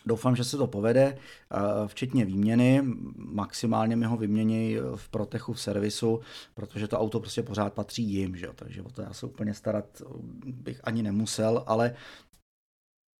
Doufám, 0.07 0.37
že 0.37 0.45
se 0.45 0.57
to 0.57 0.67
povede, 0.67 1.19
eh, 1.19 1.59
včetně 1.87 2.25
výměny. 2.25 2.83
Maximálně 3.17 3.97
mi 3.97 4.07
ho 4.07 4.17
vymění 4.17 4.77
v 4.97 5.09
protechu 5.09 5.53
v 5.53 5.61
servisu, 5.61 6.21
protože 6.55 6.89
to 6.89 6.99
auto 6.99 7.21
prostě 7.21 7.43
pořád 7.43 7.73
patří 7.73 8.03
jim, 8.03 8.37
že? 8.37 8.49
takže 8.55 8.83
o 8.83 8.91
to 8.91 9.03
já 9.03 9.13
se 9.13 9.27
úplně 9.27 9.55
starat 9.55 10.03
bych 10.47 10.81
ani 10.85 11.03
nemusel, 11.03 11.65
ale 11.67 11.95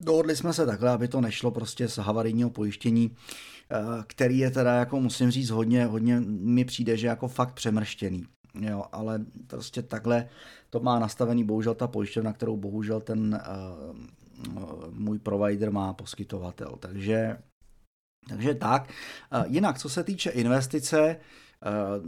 dohodli 0.03 0.37
jsme 0.37 0.53
se 0.53 0.67
takhle, 0.67 0.91
aby 0.91 1.09
to 1.09 1.21
nešlo 1.21 1.51
prostě 1.51 1.89
z 1.89 1.99
havarijního 1.99 2.51
pojištění, 2.51 3.17
eh, 3.71 3.77
který 4.07 4.39
je 4.39 4.51
teda, 4.51 4.75
jako 4.75 5.01
musím 5.01 5.31
říct, 5.31 5.51
hodně, 5.51 5.87
hodně 5.87 6.21
mi 6.21 6.65
přijde, 6.65 6.97
že 6.97 7.07
jako 7.07 7.29
fakt 7.29 7.55
přemrštěný. 7.55 8.27
Jo, 8.61 8.85
ale 8.93 9.25
prostě 9.47 9.83
takhle 9.83 10.29
to 10.71 10.81
má 10.81 10.99
nastavený 10.99 11.45
bohužel 11.45 11.75
ta 11.75 11.87
pojišťovna, 11.87 12.33
kterou 12.33 12.57
bohužel 12.57 13.01
ten 13.01 13.43
uh, 13.49 13.97
můj 14.91 15.19
provider 15.19 15.73
má 15.73 15.93
poskytovatel. 15.93 16.77
Takže, 16.81 17.39
takže 18.29 18.55
tak. 18.55 18.89
Jinak, 19.47 19.79
co 19.79 19.89
se 19.89 20.05
týče 20.05 20.31
investice, 20.31 21.17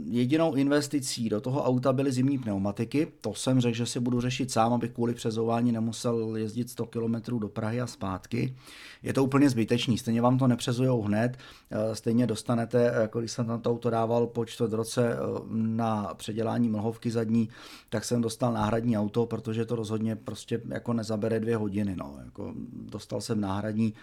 jedinou 0.05 0.55
investicí 0.55 1.29
do 1.29 1.41
toho 1.41 1.63
auta 1.63 1.93
byly 1.93 2.11
zimní 2.11 2.37
pneumatiky. 2.37 3.07
To 3.21 3.33
jsem 3.33 3.59
řekl, 3.59 3.77
že 3.77 3.85
si 3.85 3.99
budu 3.99 4.21
řešit 4.21 4.51
sám, 4.51 4.73
abych 4.73 4.91
kvůli 4.91 5.13
přezování 5.13 5.71
nemusel 5.71 6.35
jezdit 6.35 6.69
100 6.69 6.85
km 6.85 7.39
do 7.39 7.49
Prahy 7.49 7.81
a 7.81 7.87
zpátky. 7.87 8.55
Je 9.03 9.13
to 9.13 9.23
úplně 9.23 9.49
zbytečný, 9.49 9.97
stejně 9.97 10.21
vám 10.21 10.37
to 10.37 10.47
nepřezujou 10.47 11.01
hned, 11.01 11.37
eh, 11.71 11.95
stejně 11.95 12.27
dostanete, 12.27 12.93
jako 13.01 13.19
když 13.19 13.31
jsem 13.31 13.45
tam 13.45 13.61
to 13.61 13.71
auto 13.71 13.89
dával 13.89 14.27
po 14.27 14.45
čtvrt 14.45 14.73
roce 14.73 15.13
eh, 15.13 15.17
na 15.51 16.13
předělání 16.13 16.69
mlhovky 16.69 17.11
zadní, 17.11 17.49
tak 17.89 18.05
jsem 18.05 18.21
dostal 18.21 18.53
náhradní 18.53 18.97
auto, 18.97 19.25
protože 19.25 19.65
to 19.65 19.75
rozhodně 19.75 20.15
prostě 20.15 20.61
jako 20.69 20.93
nezabere 20.93 21.39
dvě 21.39 21.57
hodiny. 21.57 21.95
No. 21.95 22.19
Jako 22.25 22.53
dostal 22.71 23.21
jsem 23.21 23.41
náhradní 23.41 23.93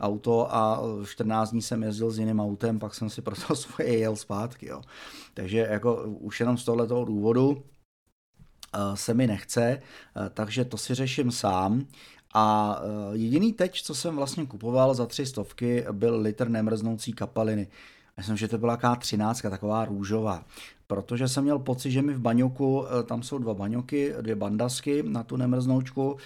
auto 0.00 0.54
a 0.54 0.82
14 1.06 1.50
dní 1.50 1.62
jsem 1.62 1.82
jezdil 1.82 2.10
s 2.10 2.18
jiným 2.18 2.40
autem, 2.40 2.78
pak 2.78 2.94
jsem 2.94 3.10
si 3.10 3.22
proto 3.22 3.56
svoje 3.56 3.98
jel 3.98 4.16
zpátky. 4.16 4.66
Jo. 4.66 4.82
Takže 5.34 5.58
jako 5.58 6.02
už 6.02 6.40
jenom 6.40 6.58
z 6.58 6.64
tohoto 6.64 7.04
důvodu 7.04 7.62
eh, 8.74 8.78
se 8.94 9.14
mi 9.14 9.26
nechce, 9.26 9.62
eh, 9.62 9.80
takže 10.34 10.64
to 10.64 10.76
si 10.76 10.94
řeším 10.94 11.30
sám. 11.30 11.86
A 12.34 12.78
eh, 12.80 13.16
jediný 13.16 13.52
teď, 13.52 13.82
co 13.82 13.94
jsem 13.94 14.16
vlastně 14.16 14.46
kupoval 14.46 14.94
za 14.94 15.06
tři 15.06 15.26
stovky, 15.26 15.86
byl 15.92 16.20
litr 16.20 16.48
nemrznoucí 16.48 17.12
kapaliny. 17.12 17.68
myslím, 18.16 18.36
že 18.36 18.48
to 18.48 18.58
byla 18.58 18.76
k 18.76 18.98
13, 18.98 19.40
taková 19.40 19.84
růžová 19.84 20.44
protože 20.86 21.28
jsem 21.28 21.44
měl 21.44 21.58
pocit, 21.58 21.90
že 21.90 22.02
mi 22.02 22.14
v 22.14 22.20
baňoku, 22.20 22.84
tam 23.06 23.22
jsou 23.22 23.38
dva 23.38 23.54
baňoky, 23.54 24.14
dvě 24.20 24.36
bandasky 24.36 25.02
na 25.02 25.22
tu 25.22 25.36
nemrznoučku 25.36 26.16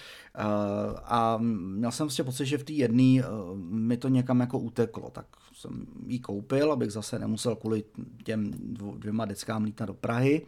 a 1.03 1.37
měl 1.41 1.91
jsem 1.91 2.05
vlastně 2.05 2.23
pocit, 2.23 2.45
že 2.45 2.57
v 2.57 2.63
té 2.63 2.73
jedné 2.73 3.23
mi 3.55 3.97
to 3.97 4.07
někam 4.07 4.39
jako 4.39 4.59
uteklo, 4.59 5.09
tak 5.09 5.25
jsem 5.59 5.85
ji 6.07 6.19
koupil, 6.19 6.71
abych 6.71 6.91
zase 6.91 7.19
nemusel 7.19 7.55
kvůli 7.55 7.83
těm 8.23 8.51
dvěma 8.97 9.25
deckám 9.25 9.63
lítat 9.63 9.87
do 9.87 9.93
Prahy. 9.93 10.45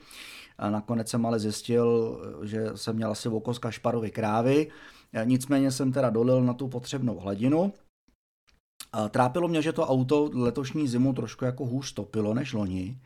A 0.58 0.70
nakonec 0.70 1.10
jsem 1.10 1.26
ale 1.26 1.40
zjistil, 1.40 2.22
že 2.44 2.72
jsem 2.76 2.96
měl 2.96 3.12
asi 3.12 3.30
oko 3.30 3.54
kašparovy 3.54 4.12
krávy, 4.12 4.72
nicméně 5.24 5.72
jsem 5.72 5.92
teda 5.92 6.10
dolil 6.10 6.44
na 6.44 6.54
tu 6.54 6.68
potřebnou 6.68 7.20
hladinu, 7.20 7.74
Trápilo 9.10 9.48
mě, 9.48 9.62
že 9.62 9.74
to 9.74 9.88
auto 9.88 10.30
letošní 10.34 10.88
zimu 10.88 11.14
trošku 11.14 11.46
jako 11.46 11.66
hůř 11.66 11.94
topilo 11.94 12.34
než 12.34 12.54
loni. 12.54 13.00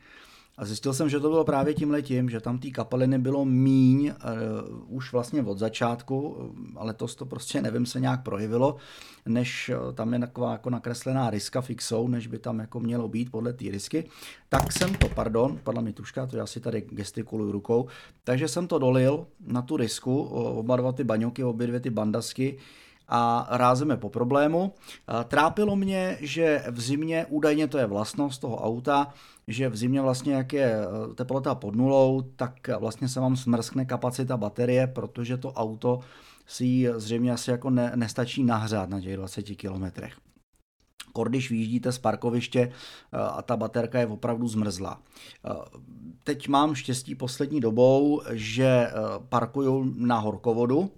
A 0.58 0.64
zjistil 0.64 0.94
jsem, 0.94 1.08
že 1.08 1.20
to 1.20 1.28
bylo 1.28 1.44
právě 1.44 1.74
tím 1.74 1.90
letím, 1.90 2.30
že 2.30 2.40
tam 2.40 2.58
té 2.58 2.70
kapaliny 2.70 3.18
bylo 3.18 3.44
míň 3.44 4.06
uh, 4.06 4.96
už 4.96 5.12
vlastně 5.12 5.42
od 5.42 5.58
začátku, 5.58 6.36
ale 6.76 6.94
to 6.94 7.06
to 7.06 7.26
prostě 7.26 7.62
nevím, 7.62 7.86
se 7.86 8.00
nějak 8.00 8.22
projevilo, 8.22 8.76
než 9.26 9.70
uh, 9.70 9.92
tam 9.92 10.12
je 10.12 10.18
taková 10.20 10.52
jako 10.52 10.70
nakreslená 10.70 11.30
riska 11.30 11.60
fixou, 11.60 12.08
než 12.08 12.26
by 12.26 12.38
tam 12.38 12.58
jako 12.58 12.80
mělo 12.80 13.08
být 13.08 13.30
podle 13.30 13.52
té 13.52 13.64
risky. 13.64 14.04
Tak 14.48 14.72
jsem 14.72 14.94
to, 14.94 15.08
pardon, 15.08 15.58
padla 15.64 15.82
mi 15.82 15.92
tuška, 15.92 16.26
to 16.26 16.36
já 16.36 16.46
si 16.46 16.60
tady 16.60 16.80
gestikuluju 16.80 17.52
rukou, 17.52 17.86
takže 18.24 18.48
jsem 18.48 18.66
to 18.66 18.78
dolil 18.78 19.26
na 19.46 19.62
tu 19.62 19.76
risku, 19.76 20.22
oba 20.22 20.76
dva 20.76 20.92
ty 20.92 21.04
baňoky, 21.04 21.44
obě 21.44 21.66
dvě 21.66 21.80
ty 21.80 21.90
bandasky, 21.90 22.58
a 23.08 23.46
rázeme 23.50 23.96
po 23.96 24.10
problému. 24.10 24.72
Trápilo 25.28 25.76
mě, 25.76 26.18
že 26.20 26.64
v 26.70 26.80
zimě, 26.80 27.26
údajně 27.28 27.68
to 27.68 27.78
je 27.78 27.86
vlastnost 27.86 28.40
toho 28.40 28.64
auta, 28.64 29.12
že 29.48 29.68
v 29.68 29.76
zimě 29.76 30.00
vlastně, 30.00 30.34
jak 30.34 30.52
je 30.52 30.74
eh, 30.74 31.14
teplota 31.14 31.54
pod 31.54 31.74
nulou, 31.74 32.22
tak 32.22 32.68
vlastně 32.78 33.08
se 33.08 33.20
vám 33.20 33.36
smrskne 33.36 33.84
kapacita 33.84 34.36
baterie, 34.36 34.86
protože 34.86 35.36
to 35.36 35.52
auto 35.52 36.00
si 36.46 36.88
zřejmě 36.96 37.32
asi 37.32 37.50
jako 37.50 37.70
ne, 37.70 37.92
nestačí 37.94 38.44
nahřát 38.44 38.90
na 38.90 39.00
těch 39.00 39.16
20 39.16 39.42
kilometrech. 39.42 40.12
Když 41.28 41.50
vyjíždíte 41.50 41.92
z 41.92 41.98
parkoviště 41.98 42.60
eh, 42.60 43.18
a 43.18 43.42
ta 43.42 43.56
baterka 43.56 43.98
je 43.98 44.06
opravdu 44.06 44.48
zmrzlá. 44.48 45.00
Eh, 45.44 45.50
teď 46.24 46.48
mám 46.48 46.74
štěstí 46.74 47.14
poslední 47.14 47.60
dobou, 47.60 48.22
že 48.32 48.90
parkuju 49.28 49.92
na 49.96 50.18
horkovodu, 50.18 50.90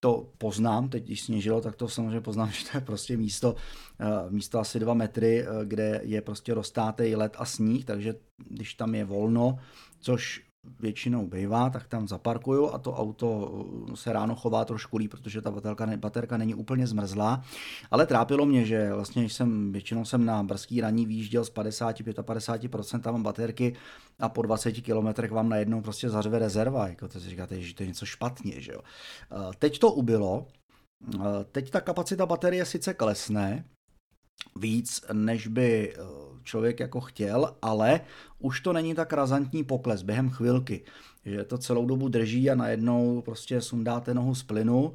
to 0.00 0.28
poznám, 0.38 0.88
teď 0.88 1.04
když 1.04 1.22
sněžilo, 1.22 1.60
tak 1.60 1.76
to 1.76 1.88
samozřejmě 1.88 2.20
poznám, 2.20 2.50
že 2.52 2.64
to 2.72 2.76
je 2.76 2.80
prostě 2.80 3.16
místo, 3.16 3.54
eh, 4.00 4.30
místo 4.30 4.58
asi 4.58 4.78
dva 4.80 4.94
metry, 4.94 5.42
eh, 5.42 5.46
kde 5.64 6.00
je 6.04 6.22
prostě 6.22 6.54
roztátej 6.54 7.16
led 7.16 7.36
a 7.38 7.44
sníh, 7.44 7.84
takže 7.84 8.14
když 8.48 8.74
tam 8.74 8.94
je 8.94 9.04
volno, 9.04 9.58
což 10.00 10.45
většinou 10.80 11.26
bývá, 11.26 11.70
tak 11.70 11.88
tam 11.88 12.08
zaparkuju 12.08 12.70
a 12.70 12.78
to 12.78 12.94
auto 12.94 13.28
uh, 13.28 13.94
se 13.94 14.12
ráno 14.12 14.34
chová 14.34 14.64
trošku 14.64 14.96
líp, 14.96 15.10
protože 15.10 15.42
ta 15.42 15.50
baterka, 15.50 15.86
baterka 15.96 16.36
není 16.36 16.54
úplně 16.54 16.86
zmrzlá. 16.86 17.44
Ale 17.90 18.06
trápilo 18.06 18.46
mě, 18.46 18.64
že 18.64 18.92
vlastně 18.92 19.24
jsem, 19.24 19.72
většinou 19.72 20.04
jsem 20.04 20.24
na 20.24 20.42
brzký 20.42 20.80
raní 20.80 21.06
výjížděl 21.06 21.44
z 21.44 21.52
50-55% 21.52 23.00
tam 23.00 23.22
baterky 23.22 23.76
a 24.18 24.28
po 24.28 24.42
20 24.42 24.72
kilometrech 24.72 25.30
vám 25.30 25.48
najednou 25.48 25.80
prostě 25.80 26.10
zařve 26.10 26.38
rezerva. 26.38 26.88
Jako 26.88 27.08
to 27.08 27.20
si 27.20 27.30
říkáte, 27.30 27.60
že 27.60 27.74
to 27.74 27.82
je 27.82 27.86
něco 27.86 28.06
špatně. 28.06 28.60
Že 28.60 28.72
jo? 28.72 28.80
Uh, 28.80 29.52
teď 29.58 29.78
to 29.78 29.92
ubylo, 29.92 30.46
uh, 31.14 31.24
teď 31.52 31.70
ta 31.70 31.80
kapacita 31.80 32.26
baterie 32.26 32.64
sice 32.64 32.94
klesne, 32.94 33.64
víc, 34.56 35.04
než 35.12 35.46
by 35.46 35.92
eh, 35.92 35.96
člověk 36.46 36.80
jako 36.80 37.00
chtěl, 37.00 37.56
ale 37.62 38.00
už 38.38 38.60
to 38.60 38.72
není 38.72 38.94
tak 38.94 39.12
razantní 39.12 39.64
pokles 39.64 40.02
během 40.02 40.30
chvilky, 40.30 40.84
že 41.24 41.44
to 41.44 41.58
celou 41.58 41.86
dobu 41.86 42.08
drží 42.08 42.50
a 42.50 42.54
najednou 42.54 43.22
prostě 43.22 43.60
sundáte 43.60 44.14
nohu 44.14 44.34
z 44.34 44.42
plynu, 44.42 44.94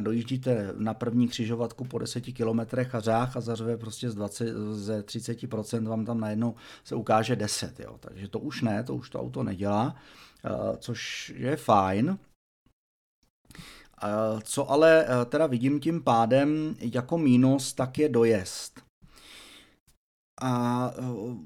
dojíždíte 0.00 0.72
na 0.78 0.94
první 0.94 1.28
křižovatku 1.28 1.84
po 1.84 1.98
10 1.98 2.20
kilometrech 2.20 2.94
a 2.94 3.00
řách 3.00 3.36
a 3.36 3.40
zařve 3.40 3.76
prostě 3.76 4.10
z 4.10 4.14
20, 4.14 4.48
ze 4.72 5.00
30% 5.00 5.88
vám 5.88 6.04
tam 6.04 6.20
najednou 6.20 6.54
se 6.84 6.94
ukáže 6.94 7.36
10, 7.36 7.80
jo. 7.80 7.96
takže 8.00 8.28
to 8.28 8.38
už 8.38 8.62
ne, 8.62 8.84
to 8.84 8.94
už 8.94 9.10
to 9.10 9.20
auto 9.20 9.42
nedělá, 9.42 9.96
což 10.78 11.32
je 11.36 11.56
fajn, 11.56 12.18
co 14.42 14.70
ale 14.70 15.04
eh, 15.04 15.24
teda 15.24 15.46
vidím 15.46 15.80
tím 15.80 16.02
pádem 16.02 16.76
jako 16.80 17.18
mínus, 17.18 17.72
tak 17.72 17.98
je 17.98 18.08
dojezd. 18.08 18.80
A 20.40 20.90
eh, 20.98 21.02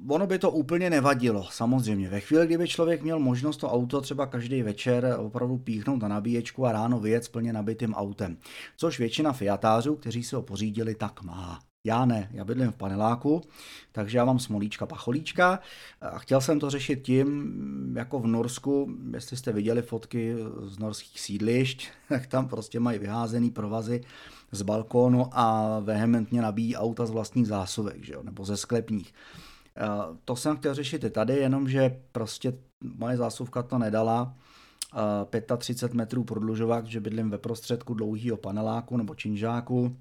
ono 0.09 0.27
by 0.27 0.39
to 0.39 0.51
úplně 0.51 0.91
nevadilo, 0.91 1.47
samozřejmě. 1.51 2.09
Ve 2.09 2.21
chvíli, 2.21 2.47
kdyby 2.47 2.69
člověk 2.69 3.03
měl 3.03 3.19
možnost 3.19 3.57
to 3.57 3.71
auto 3.71 4.01
třeba 4.01 4.27
každý 4.27 4.63
večer 4.63 5.17
opravdu 5.19 5.59
píchnout 5.59 6.03
na 6.03 6.09
nabíječku 6.09 6.67
a 6.67 6.73
ráno 6.73 7.01
vyjet 7.01 7.25
s 7.25 7.29
plně 7.29 7.53
nabitým 7.53 7.95
autem. 7.95 8.37
Což 8.77 8.99
většina 8.99 9.33
fiatářů, 9.33 9.97
kteří 9.97 10.23
si 10.23 10.35
ho 10.35 10.43
pořídili, 10.43 10.95
tak 10.95 11.23
má. 11.23 11.61
Já 11.87 12.05
ne, 12.05 12.29
já 12.33 12.45
bydlím 12.45 12.73
v 12.73 12.77
paneláku, 12.77 13.43
takže 13.93 14.19
já 14.19 14.25
mám 14.25 14.39
smolíčka, 14.39 14.87
pacholíčka 14.87 15.61
a 16.01 16.19
chtěl 16.19 16.41
jsem 16.41 16.61
to 16.61 16.71
řešit 16.71 17.03
tím, 17.03 17.97
jako 17.97 18.21
v 18.21 18.27
Norsku, 18.27 18.97
jestli 19.15 19.37
jste 19.37 19.53
viděli 19.53 19.83
fotky 19.83 20.35
z 20.63 20.79
norských 20.79 21.21
sídlišť, 21.21 21.89
tak 22.09 22.27
tam 22.27 22.49
prostě 22.49 22.81
mají 22.81 22.99
vyházený 22.99 23.51
provazy 23.51 24.01
z 24.53 24.63
balkónu 24.63 25.27
a 25.33 25.79
vehementně 25.81 26.43
nabíjí 26.43 26.77
auta 26.77 27.07
z 27.07 27.11
vlastních 27.11 27.47
zásuvek, 27.47 28.05
že 28.05 28.13
jo? 28.13 28.23
nebo 28.23 28.45
ze 28.45 28.57
sklepních. 28.57 29.15
To 30.25 30.37
jsem 30.37 30.57
chtěl 30.57 30.75
řešit 30.75 31.05
i 31.05 31.11
tady, 31.11 31.37
jenomže 31.37 32.01
prostě 32.13 32.53
moje 32.99 33.17
zásuvka 33.17 33.63
to 33.63 33.79
nedala. 33.79 34.35
35 35.59 35.95
metrů 35.95 36.25
prodlužovák, 36.25 36.87
že 36.87 37.01
bydlím 37.01 37.31
ve 37.31 37.39
prostředku 37.39 37.95
dlouhého 37.95 38.37
paneláku 38.37 38.97
nebo 38.97 39.15
činžáku 39.15 39.97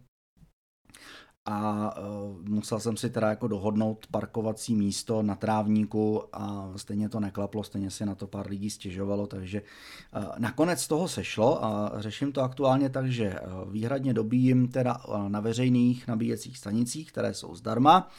a 1.46 1.94
uh, 1.98 2.50
musel 2.50 2.80
jsem 2.80 2.98
si 2.98 3.10
teda 3.10 3.30
jako 3.30 3.48
dohodnout 3.48 4.08
parkovací 4.12 4.76
místo 4.76 5.24
na 5.24 5.36
trávníku 5.36 6.24
a 6.34 6.74
stejně 6.76 7.10
to 7.10 7.20
neklaplo, 7.20 7.64
stejně 7.64 7.92
si 7.92 8.06
na 8.06 8.16
to 8.16 8.28
pár 8.28 8.50
lidí 8.50 8.70
stěžovalo, 8.70 9.28
takže 9.28 9.62
uh, 9.62 10.24
nakonec 10.38 10.88
toho 10.88 11.08
sešlo 11.08 11.66
a 11.66 11.92
řeším 11.96 12.32
to 12.32 12.42
aktuálně 12.42 12.90
tak, 12.90 13.12
že 13.12 13.40
uh, 13.40 13.72
výhradně 13.72 14.14
dobíjím 14.14 14.68
teda 14.68 14.98
na 15.28 15.40
veřejných 15.40 16.08
nabíjecích 16.08 16.58
stanicích, 16.58 17.12
které 17.12 17.34
jsou 17.34 17.56
zdarma. 17.56 18.12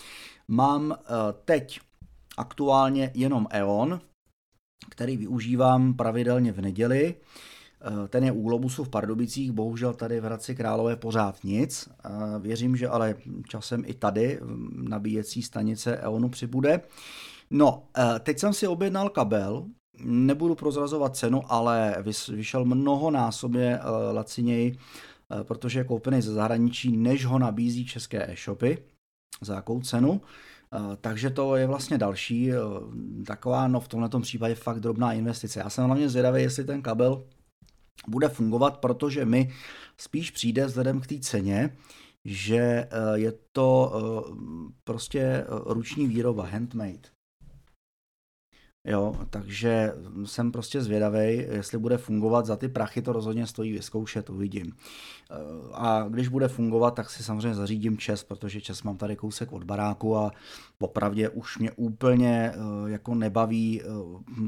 Mám 0.49 0.97
teď 1.45 1.81
aktuálně 2.37 3.11
jenom 3.15 3.47
E.ON, 3.51 4.01
který 4.91 5.17
využívám 5.17 5.95
pravidelně 5.95 6.53
v 6.53 6.61
neděli. 6.61 7.15
Eh, 7.85 8.09
ten 8.09 8.25
je 8.25 8.33
u 8.33 8.43
Globusu 8.43 8.85
v 8.85 8.89
Pardubicích, 8.89 9.53
bohužel 9.53 9.95
tady 9.95 10.21
v 10.21 10.25
Hradci 10.25 10.55
Králové 10.55 10.97
pořád 10.97 11.45
nic. 11.45 11.89
Eh, 12.05 12.11
věřím, 12.39 12.77
že 12.77 12.89
ale 12.89 13.15
časem 13.49 13.83
i 13.87 13.95
tady 13.95 14.41
nabíjecí 14.73 15.43
stanice 15.43 15.97
EONu 15.97 16.29
přibude. 16.29 16.81
No, 17.51 17.83
eh, 17.99 18.19
teď 18.21 18.39
jsem 18.39 18.53
si 18.53 18.67
objednal 18.67 19.09
kabel, 19.09 19.65
nebudu 20.05 20.55
prozrazovat 20.55 21.17
cenu, 21.17 21.43
ale 21.49 22.05
vyšel 22.33 22.65
mnohonásobně 22.65 23.79
laciněji, 24.13 24.79
protože 25.43 25.81
je 25.81 25.85
koupený 25.85 26.23
ze 26.23 26.33
zahraničí, 26.33 26.97
než 26.97 27.25
ho 27.25 27.39
nabízí 27.39 27.87
české 27.87 28.33
e-shopy. 28.33 28.79
Za 29.41 29.55
jakou 29.55 29.81
cenu? 29.81 30.21
Takže 31.01 31.31
to 31.31 31.57
je 31.57 31.67
vlastně 31.67 31.99
další 31.99 32.51
taková, 33.27 33.69
no 33.69 33.81
v 33.81 33.89
tomto 33.89 34.21
případě 34.21 34.55
fakt 34.55 34.81
drobná 34.81 35.13
investice. 35.13 35.61
Já 35.61 35.71
jsem 35.71 35.85
hlavně 35.85 36.09
zvědavý, 36.09 36.43
jestli 36.43 36.65
ten 36.65 36.83
kabel 36.83 37.25
bude 38.09 38.29
fungovat, 38.29 38.79
protože 38.79 39.25
mi 39.25 39.53
spíš 39.97 40.31
přijde 40.31 40.67
vzhledem 40.67 41.01
k 41.01 41.07
té 41.07 41.19
ceně, 41.19 41.77
že 42.25 42.59
eh, 42.59 42.89
je 43.15 43.33
to 43.53 43.93
eh, 43.95 44.35
prostě 44.85 45.21
eh, 45.21 45.45
ruční 45.65 46.07
výroba, 46.07 46.47
handmade. 46.47 47.14
Jo, 48.87 49.15
takže 49.31 49.93
jsem 50.25 50.53
prostě 50.53 50.83
zvědavý, 50.83 51.37
jestli 51.37 51.79
bude 51.79 51.99
fungovat. 51.99 52.47
Za 52.47 52.57
ty 52.57 52.69
prachy 52.69 53.03
to 53.03 53.13
rozhodně 53.13 53.47
stojí 53.47 53.73
vyzkoušet, 53.73 54.31
uvidím. 54.31 54.73
A 55.73 56.05
když 56.09 56.29
bude 56.29 56.49
fungovat, 56.49 56.95
tak 56.95 57.11
si 57.11 57.23
samozřejmě 57.23 57.55
zařídím 57.55 57.99
čes, 57.99 58.25
protože 58.25 58.61
čes 58.61 58.83
mám 58.83 58.97
tady 58.97 59.17
kousek 59.17 59.53
od 59.53 59.65
baráku 59.65 60.17
a 60.17 60.31
popravdě 60.79 61.29
už 61.29 61.59
mě 61.59 61.73
úplně 61.73 62.53
jako 62.87 63.15
nebaví 63.15 63.83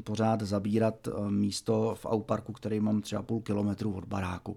pořád 0.04 0.42
zabírat 0.42 1.08
místo 1.28 1.94
v 1.98 2.06
auparku, 2.06 2.52
který 2.52 2.80
mám 2.80 3.02
třeba 3.02 3.22
půl 3.22 3.40
kilometru 3.40 3.92
od 3.92 4.04
baráku. 4.04 4.56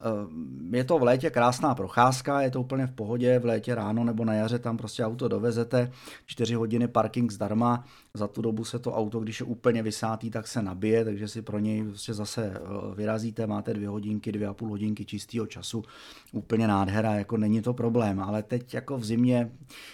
Eh, 0.00 0.76
je 0.76 0.84
to 0.84 0.98
v 0.98 1.02
létě 1.02 1.30
krásná 1.30 1.74
procházka, 1.74 2.40
je 2.40 2.50
to 2.50 2.60
úplně 2.60 2.86
v 2.86 2.92
pohodě, 2.92 3.38
v 3.38 3.44
létě 3.44 3.74
ráno 3.74 4.04
nebo 4.04 4.24
na 4.24 4.34
jaře 4.34 4.58
tam 4.58 4.76
prostě 4.76 5.04
auto 5.04 5.28
dovezete, 5.28 5.92
4 6.26 6.54
hodiny 6.54 6.88
parking 6.88 7.32
zdarma, 7.32 7.84
za 8.14 8.28
tu 8.28 8.42
dobu 8.42 8.64
se 8.64 8.78
to 8.78 8.92
auto, 8.94 9.20
když 9.20 9.40
je 9.40 9.46
úplně 9.46 9.82
vysátý, 9.82 10.30
tak 10.30 10.48
se 10.48 10.62
nabije, 10.62 11.04
takže 11.04 11.28
si 11.28 11.42
pro 11.42 11.58
něj 11.58 11.84
prostě 11.84 12.14
zase 12.14 12.44
eh, 12.44 12.60
vyrazíte, 12.94 13.46
máte 13.46 13.74
dvě 13.74 13.88
hodinky, 13.88 14.32
dvě 14.32 14.48
a 14.48 14.54
půl 14.54 14.68
hodinky 14.68 15.04
čistého 15.04 15.46
času, 15.46 15.84
úplně 16.32 16.68
nádhera, 16.68 17.14
jako 17.14 17.36
není 17.36 17.62
to 17.62 17.74
problém, 17.74 18.20
ale 18.20 18.42
teď 18.42 18.74
jako 18.74 18.98
v 18.98 19.04
zimě, 19.04 19.50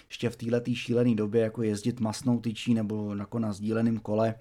ještě 0.09 0.31
v 0.31 0.37
této 0.37 0.75
šílené 0.75 1.15
době, 1.15 1.43
jako 1.43 1.63
jezdit 1.63 2.01
masnou 2.01 2.41
tyčí 2.41 2.75
nebo 2.75 3.15
jako 3.15 3.39
na 3.39 3.53
sdíleném 3.53 3.99
kole, 3.99 4.35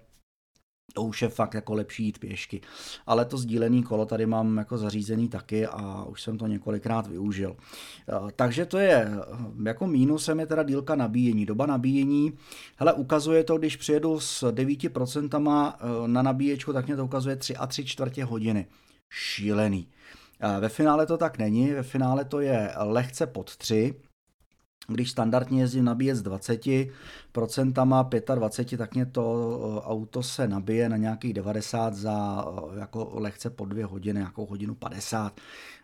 to 0.93 1.03
už 1.03 1.21
je 1.21 1.29
fakt 1.29 1.53
jako 1.53 1.73
lepší 1.73 2.03
jít 2.03 2.19
pěšky. 2.19 2.61
Ale 3.05 3.25
to 3.25 3.37
sdílený 3.37 3.83
kolo 3.83 4.05
tady 4.05 4.25
mám 4.25 4.57
jako 4.57 4.77
zařízený 4.77 5.29
taky 5.29 5.67
a 5.67 6.03
už 6.03 6.21
jsem 6.21 6.37
to 6.37 6.47
několikrát 6.47 7.07
využil. 7.07 7.55
Eh, 8.09 8.31
takže 8.35 8.65
to 8.65 8.77
je, 8.77 8.95
eh, 8.95 9.25
jako 9.65 9.87
mínusem 9.87 10.39
je 10.39 10.45
teda 10.45 10.63
dílka 10.63 10.95
nabíjení. 10.95 11.45
Doba 11.45 11.65
nabíjení, 11.65 12.33
hele, 12.77 12.93
ukazuje 12.93 13.43
to, 13.43 13.57
když 13.57 13.75
přijedu 13.75 14.19
s 14.19 14.51
9% 14.51 15.75
eh, 15.79 16.07
na 16.07 16.21
nabíječku, 16.21 16.73
tak 16.73 16.87
mě 16.87 16.95
to 16.95 17.05
ukazuje 17.05 17.35
3 17.35 17.55
a 17.55 17.67
3 17.67 17.85
čtvrtě 17.85 18.23
hodiny. 18.23 18.67
Šílený. 19.09 19.87
Ve 20.59 20.69
finále 20.69 21.05
to 21.05 21.17
tak 21.17 21.37
není, 21.37 21.71
ve 21.71 21.83
finále 21.83 22.25
to 22.25 22.39
je 22.39 22.71
lehce 22.77 23.27
pod 23.27 23.55
3, 23.57 23.93
když 24.87 25.11
standardně 25.11 25.61
jezdím 25.61 25.85
nabíjet 25.85 26.17
s 26.17 26.23
20%, 26.23 28.35
25, 28.35 28.77
tak 28.77 28.95
mě 28.95 29.05
to 29.05 29.59
eh, 29.59 29.87
auto 29.87 30.23
se 30.23 30.47
nabije 30.47 30.89
na 30.89 30.97
nějakých 30.97 31.33
90 31.33 31.93
za 31.93 32.45
eh, 32.47 32.79
jako 32.79 33.11
lehce 33.13 33.49
po 33.49 33.65
dvě 33.65 33.85
hodiny, 33.85 34.19
jako 34.19 34.45
hodinu 34.45 34.75
50. 34.75 35.39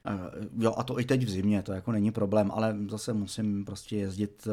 Eh, 0.05 0.12
jo, 0.58 0.74
a 0.77 0.84
to 0.84 1.00
i 1.00 1.03
teď 1.03 1.24
v 1.24 1.29
zimě, 1.29 1.63
to 1.63 1.74
jako 1.74 1.91
není 1.91 2.12
problém, 2.12 2.51
ale 2.53 2.75
zase 2.89 3.13
musím 3.13 3.65
prostě 3.65 3.96
jezdit 3.96 4.48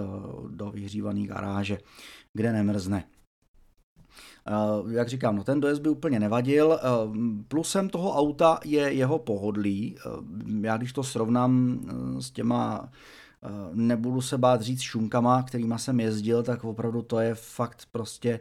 do 0.51 0.71
vyhřívané 0.71 1.27
garáže, 1.27 1.79
kde 2.35 2.53
nemrzne. 2.53 3.05
Jak 4.91 5.09
říkám, 5.09 5.37
no 5.37 5.45
ten 5.45 5.61
dojezd 5.61 5.83
by 5.83 5.89
úplně 5.89 6.21
nevadil. 6.21 6.81
Plusem 7.49 7.89
toho 7.89 8.17
auta 8.17 8.61
je 8.65 8.93
jeho 8.93 9.19
pohodlí. 9.19 9.97
Já 10.61 10.77
když 10.77 10.93
to 10.93 11.03
srovnám 11.03 11.81
s 12.21 12.31
těma 12.31 12.89
nebudu 13.73 14.21
se 14.21 14.39
bát 14.39 14.63
říct 14.63 14.81
šunkama, 14.81 15.43
kterýma 15.43 15.79
jsem 15.79 16.01
jezdil, 16.01 16.43
tak 16.43 16.65
opravdu 16.65 17.03
to 17.03 17.21
je 17.21 17.35
fakt 17.35 17.83
prostě 17.93 18.41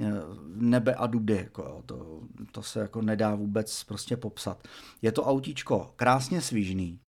eh, 0.00 0.12
nebe 0.54 0.94
a 0.94 1.06
dudy, 1.06 1.34
jako 1.34 1.62
jo, 1.62 1.82
to, 1.86 2.20
to 2.52 2.62
se 2.62 2.80
jako 2.80 3.02
nedá 3.02 3.34
vůbec 3.34 3.84
prostě 3.84 4.16
popsat. 4.16 4.68
Je 5.02 5.12
to 5.12 5.24
autíčko 5.24 5.90
krásně 5.96 6.40
svížný, 6.40 6.98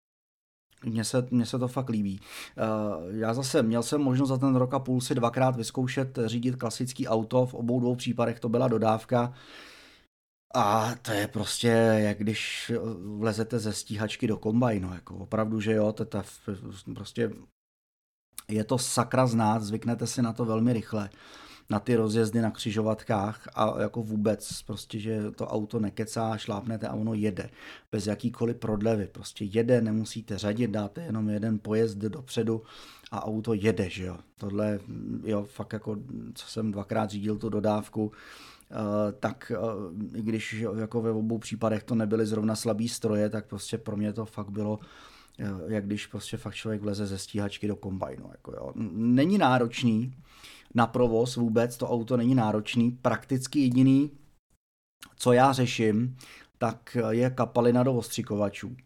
mně 0.84 1.04
se, 1.04 1.28
mně 1.30 1.46
se 1.46 1.58
to 1.58 1.68
fakt 1.68 1.88
líbí. 1.88 2.20
Eh, 2.56 2.62
já 3.18 3.34
zase 3.34 3.62
měl 3.62 3.82
jsem 3.82 4.00
možnost 4.00 4.28
za 4.28 4.36
ten 4.36 4.56
rok 4.56 4.74
a 4.74 4.78
půl 4.78 5.00
si 5.00 5.14
dvakrát 5.14 5.56
vyzkoušet 5.56 6.18
řídit 6.26 6.56
klasický 6.56 7.08
auto, 7.08 7.46
v 7.46 7.54
obou 7.54 7.80
dvou 7.80 7.94
případech 7.94 8.40
to 8.40 8.48
byla 8.48 8.68
dodávka. 8.68 9.34
A 10.54 10.94
to 11.02 11.12
je 11.12 11.28
prostě, 11.28 11.68
jak 11.96 12.18
když 12.18 12.72
vlezete 13.16 13.58
ze 13.58 13.72
stíhačky 13.72 14.26
do 14.26 14.36
kombajnu, 14.36 14.94
jako 14.94 15.16
opravdu, 15.16 15.60
že 15.60 15.72
jo, 15.72 15.92
to, 15.92 16.06
prostě 16.94 17.30
je 18.48 18.64
to 18.64 18.78
sakra 18.78 19.26
znát, 19.26 19.62
zvyknete 19.62 20.06
si 20.06 20.22
na 20.22 20.32
to 20.32 20.44
velmi 20.44 20.72
rychle, 20.72 21.10
na 21.70 21.80
ty 21.80 21.96
rozjezdy 21.96 22.40
na 22.40 22.50
křižovatkách 22.50 23.48
a 23.54 23.80
jako 23.80 24.02
vůbec, 24.02 24.62
prostě, 24.62 24.98
že 24.98 25.30
to 25.30 25.46
auto 25.46 25.80
nekecá, 25.80 26.36
šlápnete 26.36 26.88
a 26.88 26.94
ono 26.94 27.14
jede, 27.14 27.50
bez 27.92 28.06
jakýkoliv 28.06 28.56
prodlevy, 28.56 29.06
prostě 29.06 29.44
jede, 29.44 29.80
nemusíte 29.80 30.38
řadit, 30.38 30.70
dáte 30.70 31.02
jenom 31.02 31.28
jeden 31.28 31.58
pojezd 31.58 31.98
dopředu 31.98 32.62
a 33.10 33.24
auto 33.26 33.54
jede, 33.54 33.90
že 33.90 34.04
jo. 34.04 34.18
Tohle, 34.38 34.80
jo, 35.24 35.44
fakt 35.44 35.72
jako, 35.72 35.96
co 36.34 36.46
jsem 36.46 36.72
dvakrát 36.72 37.10
řídil 37.10 37.38
tu 37.38 37.48
dodávku, 37.48 38.12
tak 39.20 39.52
eh, 39.54 40.18
i 40.18 40.22
když 40.22 40.64
jako 40.76 41.02
ve 41.02 41.10
obou 41.10 41.38
případech 41.38 41.82
to 41.82 41.94
nebyly 41.94 42.26
zrovna 42.26 42.56
slabý 42.56 42.88
stroje, 42.88 43.30
tak 43.30 43.46
prostě 43.46 43.78
pro 43.78 43.96
mě 43.96 44.12
to 44.12 44.24
fakt 44.24 44.50
bylo 44.50 44.78
eh, 45.38 45.46
jak 45.66 45.86
když 45.86 46.06
prostě 46.06 46.36
fakt 46.36 46.54
člověk 46.54 46.82
vleze 46.82 47.06
ze 47.06 47.18
stíhačky 47.18 47.68
do 47.68 47.76
kombajnu. 47.76 48.28
Jako 48.32 48.52
jo. 48.52 48.72
Není 48.94 49.38
náročný 49.38 50.14
na 50.74 50.86
provoz 50.86 51.36
vůbec, 51.36 51.76
to 51.76 51.88
auto 51.88 52.16
není 52.16 52.34
náročný, 52.34 52.90
prakticky 52.90 53.60
jediný, 53.60 54.10
co 55.16 55.32
já 55.32 55.52
řeším, 55.52 56.16
tak 56.58 56.96
je 57.10 57.30
kapalina 57.30 57.82
do 57.82 57.94
ostřikovačů 57.94 58.76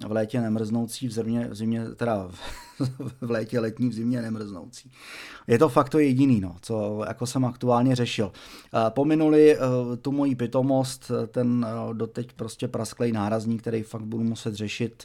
v 0.00 0.12
létě 0.12 0.40
nemrznoucí, 0.40 1.08
v 1.08 1.12
zimě, 1.12 1.48
v 1.50 1.54
zimě 1.54 1.84
teda 1.96 2.30
v 3.20 3.30
létě 3.30 3.60
letní, 3.60 3.88
v 3.88 3.92
zimě 3.92 4.22
nemrznoucí. 4.22 4.92
Je 5.46 5.58
to 5.58 5.68
fakt 5.68 5.88
to 5.88 5.98
jediný, 5.98 6.40
no, 6.40 6.56
co 6.62 7.04
jako 7.08 7.26
jsem 7.26 7.44
aktuálně 7.44 7.96
řešil. 7.96 8.32
Pominuli 8.88 9.56
eh, 9.56 9.60
tu 9.96 10.12
moji 10.12 10.34
pitomost, 10.34 11.10
ten 11.28 11.66
eh, 11.68 11.94
doteď 11.94 12.32
prostě 12.32 12.68
prasklej 12.68 13.12
nárazník, 13.12 13.60
který 13.60 13.82
fakt 13.82 14.04
budu 14.04 14.24
muset 14.24 14.54
řešit. 14.54 15.04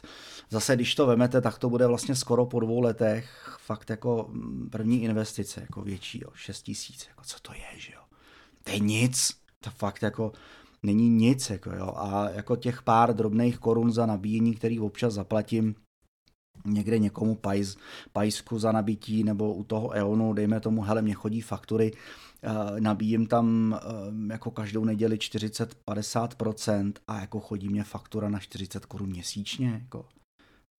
Zase, 0.50 0.76
když 0.76 0.94
to 0.94 1.06
vemete, 1.06 1.40
tak 1.40 1.58
to 1.58 1.70
bude 1.70 1.86
vlastně 1.86 2.14
skoro 2.14 2.46
po 2.46 2.60
dvou 2.60 2.80
letech 2.80 3.56
fakt 3.60 3.90
jako 3.90 4.26
mm, 4.28 4.68
první 4.72 5.02
investice, 5.02 5.60
jako 5.60 5.82
větší, 5.82 6.20
jo, 6.22 6.30
6 6.34 6.62
tisíc, 6.62 7.06
jako 7.08 7.22
co 7.24 7.36
to 7.42 7.52
je, 7.52 7.80
že 7.80 7.92
jo. 7.92 8.00
To 8.64 8.70
je 8.70 8.78
nic, 8.78 9.30
to 9.60 9.70
fakt 9.70 10.02
jako 10.02 10.32
není 10.82 11.08
nic. 11.08 11.50
Jako 11.50 11.70
jo. 11.70 11.92
A 11.96 12.30
jako 12.30 12.56
těch 12.56 12.82
pár 12.82 13.16
drobných 13.16 13.58
korun 13.58 13.92
za 13.92 14.06
nabíjení, 14.06 14.54
který 14.54 14.80
občas 14.80 15.14
zaplatím, 15.14 15.74
někde 16.64 16.98
někomu 16.98 17.34
pajs, 17.34 17.76
pajsku 18.12 18.58
za 18.58 18.72
nabití 18.72 19.24
nebo 19.24 19.54
u 19.54 19.64
toho 19.64 19.92
EONu, 19.92 20.32
dejme 20.32 20.60
tomu, 20.60 20.82
hele, 20.82 21.02
mě 21.02 21.14
chodí 21.14 21.40
faktury, 21.40 21.92
uh, 21.92 22.80
nabíjím 22.80 23.26
tam 23.26 23.72
uh, 23.72 24.30
jako 24.30 24.50
každou 24.50 24.84
neděli 24.84 25.16
40-50% 25.16 26.92
a 27.08 27.20
jako 27.20 27.40
chodí 27.40 27.68
mě 27.68 27.84
faktura 27.84 28.28
na 28.28 28.38
40 28.38 28.86
korun 28.86 29.08
měsíčně, 29.08 29.80
jako, 29.82 30.06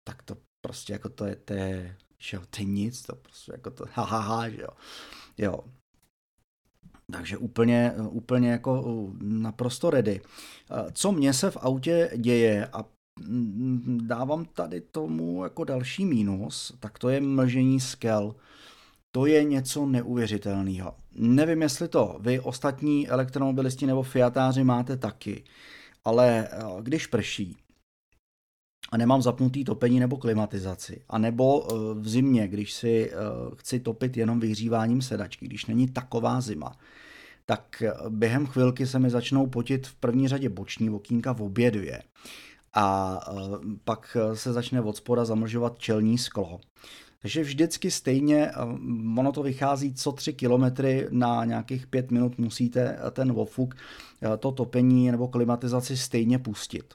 tak 0.09 0.23
to 0.23 0.37
prostě 0.67 0.93
jako 0.93 1.09
to 1.09 1.25
je, 1.25 1.37
to 1.37 1.53
je, 1.55 1.97
že 2.19 2.37
jo, 2.37 2.43
to 2.51 2.61
je 2.61 2.65
nic, 2.65 3.03
to 3.03 3.17
prostě 3.17 3.53
jako 3.53 3.71
to, 3.71 3.85
ha, 3.93 4.05
ha, 4.05 4.19
ha 4.19 4.49
že 4.49 4.63
jo. 4.63 4.69
Jo, 5.39 5.65
takže 7.11 7.37
úplně, 7.37 7.93
úplně 8.11 8.51
jako 8.51 8.85
naprosto 9.21 9.91
ready. 9.91 10.21
Co 10.93 11.13
mně 11.13 11.33
se 11.33 11.51
v 11.51 11.57
autě 11.61 12.11
děje 12.17 12.67
a 12.67 12.85
mm, 13.21 13.99
dávám 14.03 14.45
tady 14.45 14.81
tomu 14.81 15.45
jako 15.45 15.65
další 15.65 16.05
mínus, 16.05 16.73
tak 16.81 16.99
to 16.99 17.09
je 17.09 17.21
mlžení 17.21 17.81
skel. 17.81 18.35
To 19.13 19.27
je 19.27 19.45
něco 19.45 19.87
neuvěřitelného. 19.87 20.95
Nevím, 21.15 21.63
jestli 21.63 21.89
to 21.89 22.17
vy 22.21 22.41
ostatní 22.41 23.09
elektromobilisti 23.09 23.87
nebo 23.87 24.03
fiatáři 24.03 24.65
máte 24.65 24.97
taky, 24.97 25.45
ale 26.05 26.49
když 26.81 27.07
prší 27.07 27.57
a 28.91 28.97
nemám 28.97 29.23
zapnutý 29.23 29.65
topení 29.65 30.01
nebo 30.01 30.17
klimatizaci, 30.17 31.03
a 31.09 31.19
nebo 31.19 31.69
v 31.95 32.09
zimě, 32.09 32.49
když 32.49 32.73
si 32.73 33.13
chci 33.57 33.81
topit 33.81 34.17
jenom 34.17 34.41
vyhříváním 34.41 35.03
sedačky, 35.03 35.47
když 35.47 35.67
není 35.67 35.89
taková 35.89 36.41
zima, 36.41 36.73
tak 37.47 37.83
během 38.09 38.47
chvilky 38.47 38.87
se 38.87 38.99
mi 38.99 39.11
začnou 39.11 39.47
potit 39.47 39.87
v 39.87 39.95
první 39.95 40.29
řadě 40.29 40.49
boční 40.49 40.91
okýnka 40.91 41.33
v 41.33 41.43
obě 41.43 41.71
dvě. 41.71 42.03
A 42.75 43.21
pak 43.85 44.17
se 44.35 44.53
začne 44.53 44.81
od 44.81 44.97
spoda 44.97 45.25
zamlžovat 45.25 45.79
čelní 45.79 46.19
sklo. 46.19 46.61
Takže 47.23 47.43
vždycky 47.43 47.91
stejně, 47.91 48.51
ono 49.19 49.33
to 49.33 49.43
vychází 49.43 49.95
co 49.95 50.13
tři 50.13 50.33
kilometry 50.33 51.09
na 51.11 51.45
nějakých 51.45 51.87
pět 51.87 52.11
minut 52.11 52.39
musíte 52.39 52.99
ten 53.13 53.33
ofuk, 53.37 53.75
e, 54.23 54.37
to 54.37 54.53
topení 54.53 55.11
nebo 55.11 55.29
klimatizaci 55.29 55.97
stejně 55.97 56.39
pustit. 56.39 56.95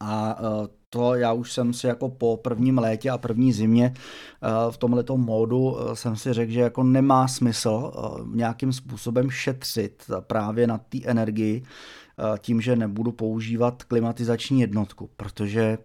A 0.00 0.38
to 0.90 1.14
já 1.14 1.32
už 1.32 1.52
jsem 1.52 1.72
si 1.72 1.86
jako 1.86 2.08
po 2.08 2.36
prvním 2.36 2.78
létě 2.78 3.10
a 3.10 3.18
první 3.18 3.52
zimě 3.52 3.94
v 4.70 4.76
tomto 4.76 5.16
módu 5.16 5.76
jsem 5.94 6.16
si 6.16 6.32
řekl, 6.32 6.52
že 6.52 6.60
jako 6.60 6.82
nemá 6.82 7.28
smysl 7.28 7.92
nějakým 8.34 8.72
způsobem 8.72 9.30
šetřit 9.30 10.04
právě 10.20 10.66
na 10.66 10.78
té 10.78 10.98
energii 11.04 11.62
tím, 12.38 12.60
že 12.60 12.76
nebudu 12.76 13.12
používat 13.12 13.82
klimatizační 13.82 14.60
jednotku, 14.60 15.10
protože 15.16 15.78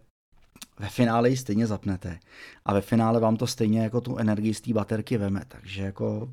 ve 0.79 0.89
finále 0.89 1.29
ji 1.29 1.37
stejně 1.37 1.67
zapnete 1.67 2.19
a 2.65 2.73
ve 2.73 2.81
finále 2.81 3.19
vám 3.19 3.37
to 3.37 3.47
stejně 3.47 3.79
jako 3.79 4.01
tu 4.01 4.17
energii 4.17 4.53
z 4.53 4.61
té 4.61 4.73
baterky 4.73 5.17
veme. 5.17 5.41
Takže 5.47 5.81
jako 5.81 6.31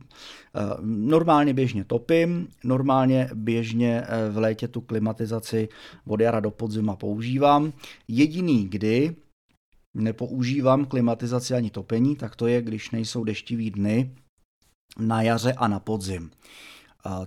eh, 0.54 0.60
normálně 0.82 1.54
běžně 1.54 1.84
topím, 1.84 2.48
normálně 2.64 3.30
běžně 3.34 4.02
eh, 4.02 4.30
v 4.30 4.38
létě 4.38 4.68
tu 4.68 4.80
klimatizaci 4.80 5.68
od 6.06 6.20
jara 6.20 6.40
do 6.40 6.50
podzima 6.50 6.96
používám. 6.96 7.72
Jediný 8.08 8.68
kdy 8.68 9.16
nepoužívám 9.94 10.84
klimatizaci 10.84 11.54
ani 11.54 11.70
topení, 11.70 12.16
tak 12.16 12.36
to 12.36 12.46
je, 12.46 12.62
když 12.62 12.90
nejsou 12.90 13.24
deštivý 13.24 13.70
dny 13.70 14.14
na 14.98 15.22
jaře 15.22 15.52
a 15.52 15.68
na 15.68 15.80
podzim. 15.80 16.30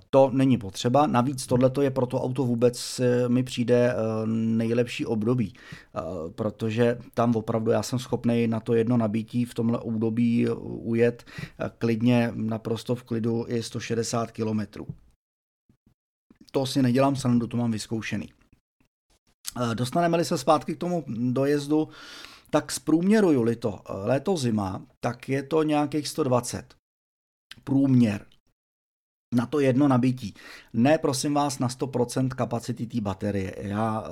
To 0.09 0.29
není 0.33 0.57
potřeba, 0.57 1.07
navíc 1.07 1.47
tohle 1.47 1.71
je 1.81 1.91
pro 1.91 2.05
to 2.05 2.21
auto 2.21 2.45
vůbec 2.45 2.99
eh, 2.99 3.29
mi 3.29 3.43
přijde 3.43 3.93
eh, 3.93 3.95
nejlepší 4.27 5.05
období, 5.05 5.53
eh, 5.55 6.01
protože 6.35 6.97
tam 7.13 7.35
opravdu 7.35 7.71
já 7.71 7.83
jsem 7.83 7.99
schopný 7.99 8.47
na 8.47 8.59
to 8.59 8.73
jedno 8.73 8.97
nabítí 8.97 9.45
v 9.45 9.53
tomhle 9.53 9.79
období 9.79 10.49
ujet 10.63 11.25
klidně, 11.77 12.31
naprosto 12.35 12.95
v 12.95 13.03
klidu 13.03 13.45
i 13.47 13.63
160 13.63 14.31
km. 14.31 14.59
To 16.51 16.65
si 16.65 16.81
nedělám 16.81 17.15
srandu, 17.15 17.47
to 17.47 17.57
mám 17.57 17.71
vyzkoušený. 17.71 18.29
Dostaneme-li 19.73 20.25
se 20.25 20.37
zpátky 20.37 20.75
k 20.75 20.79
tomu 20.79 21.03
dojezdu, 21.07 21.89
tak 22.49 22.71
zprůměruju-li 22.71 23.55
to 23.55 23.81
léto 23.89 24.37
zima, 24.37 24.81
tak 24.99 25.29
je 25.29 25.43
to 25.43 25.63
nějakých 25.63 26.07
120. 26.07 26.75
Průměr 27.63 28.25
na 29.35 29.45
to 29.45 29.59
jedno 29.59 29.87
nabití. 29.87 30.33
Ne, 30.73 30.97
prosím 30.97 31.33
vás, 31.33 31.59
na 31.59 31.67
100% 31.67 32.27
kapacity 32.27 32.87
té 32.87 33.01
baterie. 33.01 33.55
Já 33.61 34.03
eh, 34.05 34.09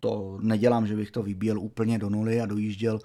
to 0.00 0.38
nedělám, 0.42 0.86
že 0.86 0.96
bych 0.96 1.10
to 1.10 1.22
vybíjel 1.22 1.58
úplně 1.58 1.98
do 1.98 2.10
nuly 2.10 2.40
a 2.40 2.46
dojížděl 2.46 3.00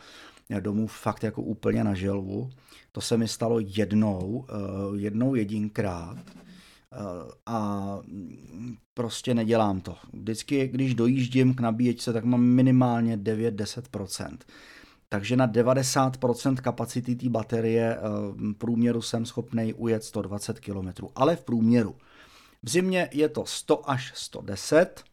domů 0.59 0.87
fakt 0.87 1.23
jako 1.23 1.41
úplně 1.41 1.83
na 1.83 1.93
želvu. 1.93 2.49
To 2.91 3.01
se 3.01 3.17
mi 3.17 3.27
stalo 3.27 3.59
jednou, 3.59 4.45
eh, 4.49 4.53
jednou 4.99 5.35
jedinkrát 5.35 6.17
eh, 6.27 6.97
a 7.45 7.99
prostě 8.93 9.33
nedělám 9.33 9.81
to. 9.81 9.95
Vždycky, 10.13 10.67
když 10.67 10.95
dojíždím 10.95 11.53
k 11.53 11.59
nabíječce, 11.59 12.13
tak 12.13 12.23
mám 12.25 12.41
minimálně 12.41 13.17
9-10% 13.17 14.37
takže 15.09 15.35
na 15.35 15.47
90% 15.47 16.55
kapacity 16.55 17.15
té 17.15 17.29
baterie 17.29 17.97
v 18.33 18.53
průměru 18.53 19.01
jsem 19.01 19.25
schopný 19.25 19.73
ujet 19.73 20.03
120 20.03 20.59
km, 20.59 20.89
ale 21.15 21.35
v 21.35 21.43
průměru. 21.43 21.95
V 22.63 22.69
zimě 22.69 23.09
je 23.13 23.29
to 23.29 23.45
100 23.45 23.89
až 23.89 24.11
110, 24.15 25.03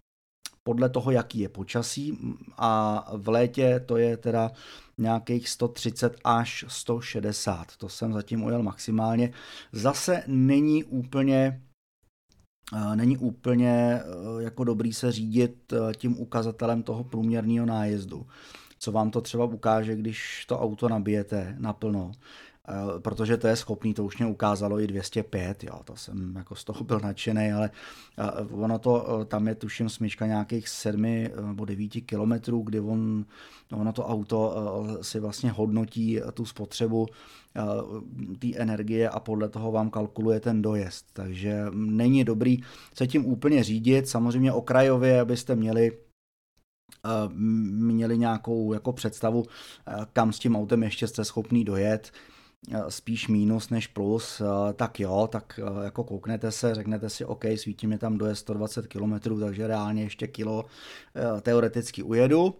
podle 0.65 0.89
toho, 0.89 1.11
jaký 1.11 1.39
je 1.39 1.49
počasí 1.49 2.19
a 2.59 3.05
v 3.17 3.29
létě 3.29 3.81
to 3.87 3.97
je 3.97 4.17
teda 4.17 4.51
nějakých 4.99 5.49
130 5.49 6.17
až 6.25 6.65
160. 6.69 7.77
To 7.77 7.89
jsem 7.89 8.13
zatím 8.13 8.45
ujel 8.45 8.63
maximálně. 8.63 9.33
Zase 9.73 10.23
není 10.27 10.85
úplně 10.85 11.63
není 12.95 13.19
úplně 13.19 14.01
jako 14.39 14.65
dobrý 14.65 14.93
se 14.93 15.13
řídit 15.13 15.73
tím 15.97 16.21
ukazatelem 16.21 16.83
toho 16.83 17.05
průměrného 17.05 17.67
nájezdu 17.67 18.27
co 18.83 18.93
vám 18.93 19.11
to 19.11 19.21
třeba 19.21 19.45
ukáže, 19.45 19.97
když 19.97 20.45
to 20.49 20.61
auto 20.61 20.89
nabijete 20.89 21.57
naplno, 21.59 22.13
eh, 22.69 23.01
protože 23.01 23.37
to 23.37 23.47
je 23.47 23.57
schopný, 23.57 23.95
to 23.95 24.05
už 24.05 24.19
mě 24.19 24.27
ukázalo 24.27 24.81
i 24.81 24.87
205, 24.87 25.65
jo, 25.65 25.81
to 25.85 25.97
jsem 25.97 26.35
jako 26.37 26.55
z 26.55 26.65
toho 26.65 26.85
byl 26.85 27.01
nadšený, 27.01 27.53
ale 27.53 27.71
eh, 28.19 28.45
ono 28.51 28.79
to, 28.79 29.21
eh, 29.23 29.25
tam 29.25 29.49
je 29.49 29.55
tuším 29.55 29.89
smyčka 29.89 30.27
nějakých 30.27 30.69
7 30.69 31.31
nebo 31.47 31.65
9 31.65 32.01
kilometrů, 32.01 32.63
kdy 32.63 32.81
on, 32.81 33.25
ono 33.73 33.93
to 33.93 34.07
auto 34.07 34.55
si 35.03 35.21
vlastně 35.21 35.51
hodnotí 35.51 36.21
tu 36.35 36.45
spotřebu 36.45 37.07
té 38.39 38.49
energie 38.57 39.09
a 39.09 39.21
podle 39.21 39.49
toho 39.49 39.73
vám 39.73 39.91
kalkuluje 39.91 40.41
ten 40.41 40.63
dojezd. 40.63 41.07
Takže 41.13 41.67
není 41.75 42.25
dobrý 42.25 42.59
se 42.95 43.07
tím 43.07 43.27
úplně 43.27 43.65
řídit, 43.65 44.09
samozřejmě 44.09 44.53
okrajově, 44.53 45.21
abyste 45.21 45.57
měli 45.57 45.93
měli 47.35 48.19
nějakou 48.19 48.73
jako 48.73 48.93
představu, 48.93 49.45
eh, 49.89 50.07
kam 50.13 50.33
s 50.33 50.39
tím 50.39 50.57
autem 50.57 50.83
ještě 50.83 51.07
jste 51.07 51.25
schopný 51.25 51.65
dojet, 51.65 52.13
eh, 52.73 52.83
spíš 52.89 53.29
mínus 53.29 53.71
než 53.71 53.87
plus, 53.87 54.43
tak 54.75 55.01
jo, 55.01 55.29
tak 55.33 55.61
jako 55.83 56.05
kouknete 56.05 56.53
se, 56.53 56.75
řeknete 56.75 57.11
si, 57.11 57.25
OK, 57.25 57.45
svítí 57.57 57.87
mi 57.87 57.99
tam 57.99 58.19
doje 58.19 58.35
120 58.35 58.87
km, 58.87 59.41
takže 59.41 59.67
reálně 59.67 60.03
ještě 60.03 60.27
kilo 60.27 60.65
teoreticky 61.43 62.03
ujedu 62.03 62.55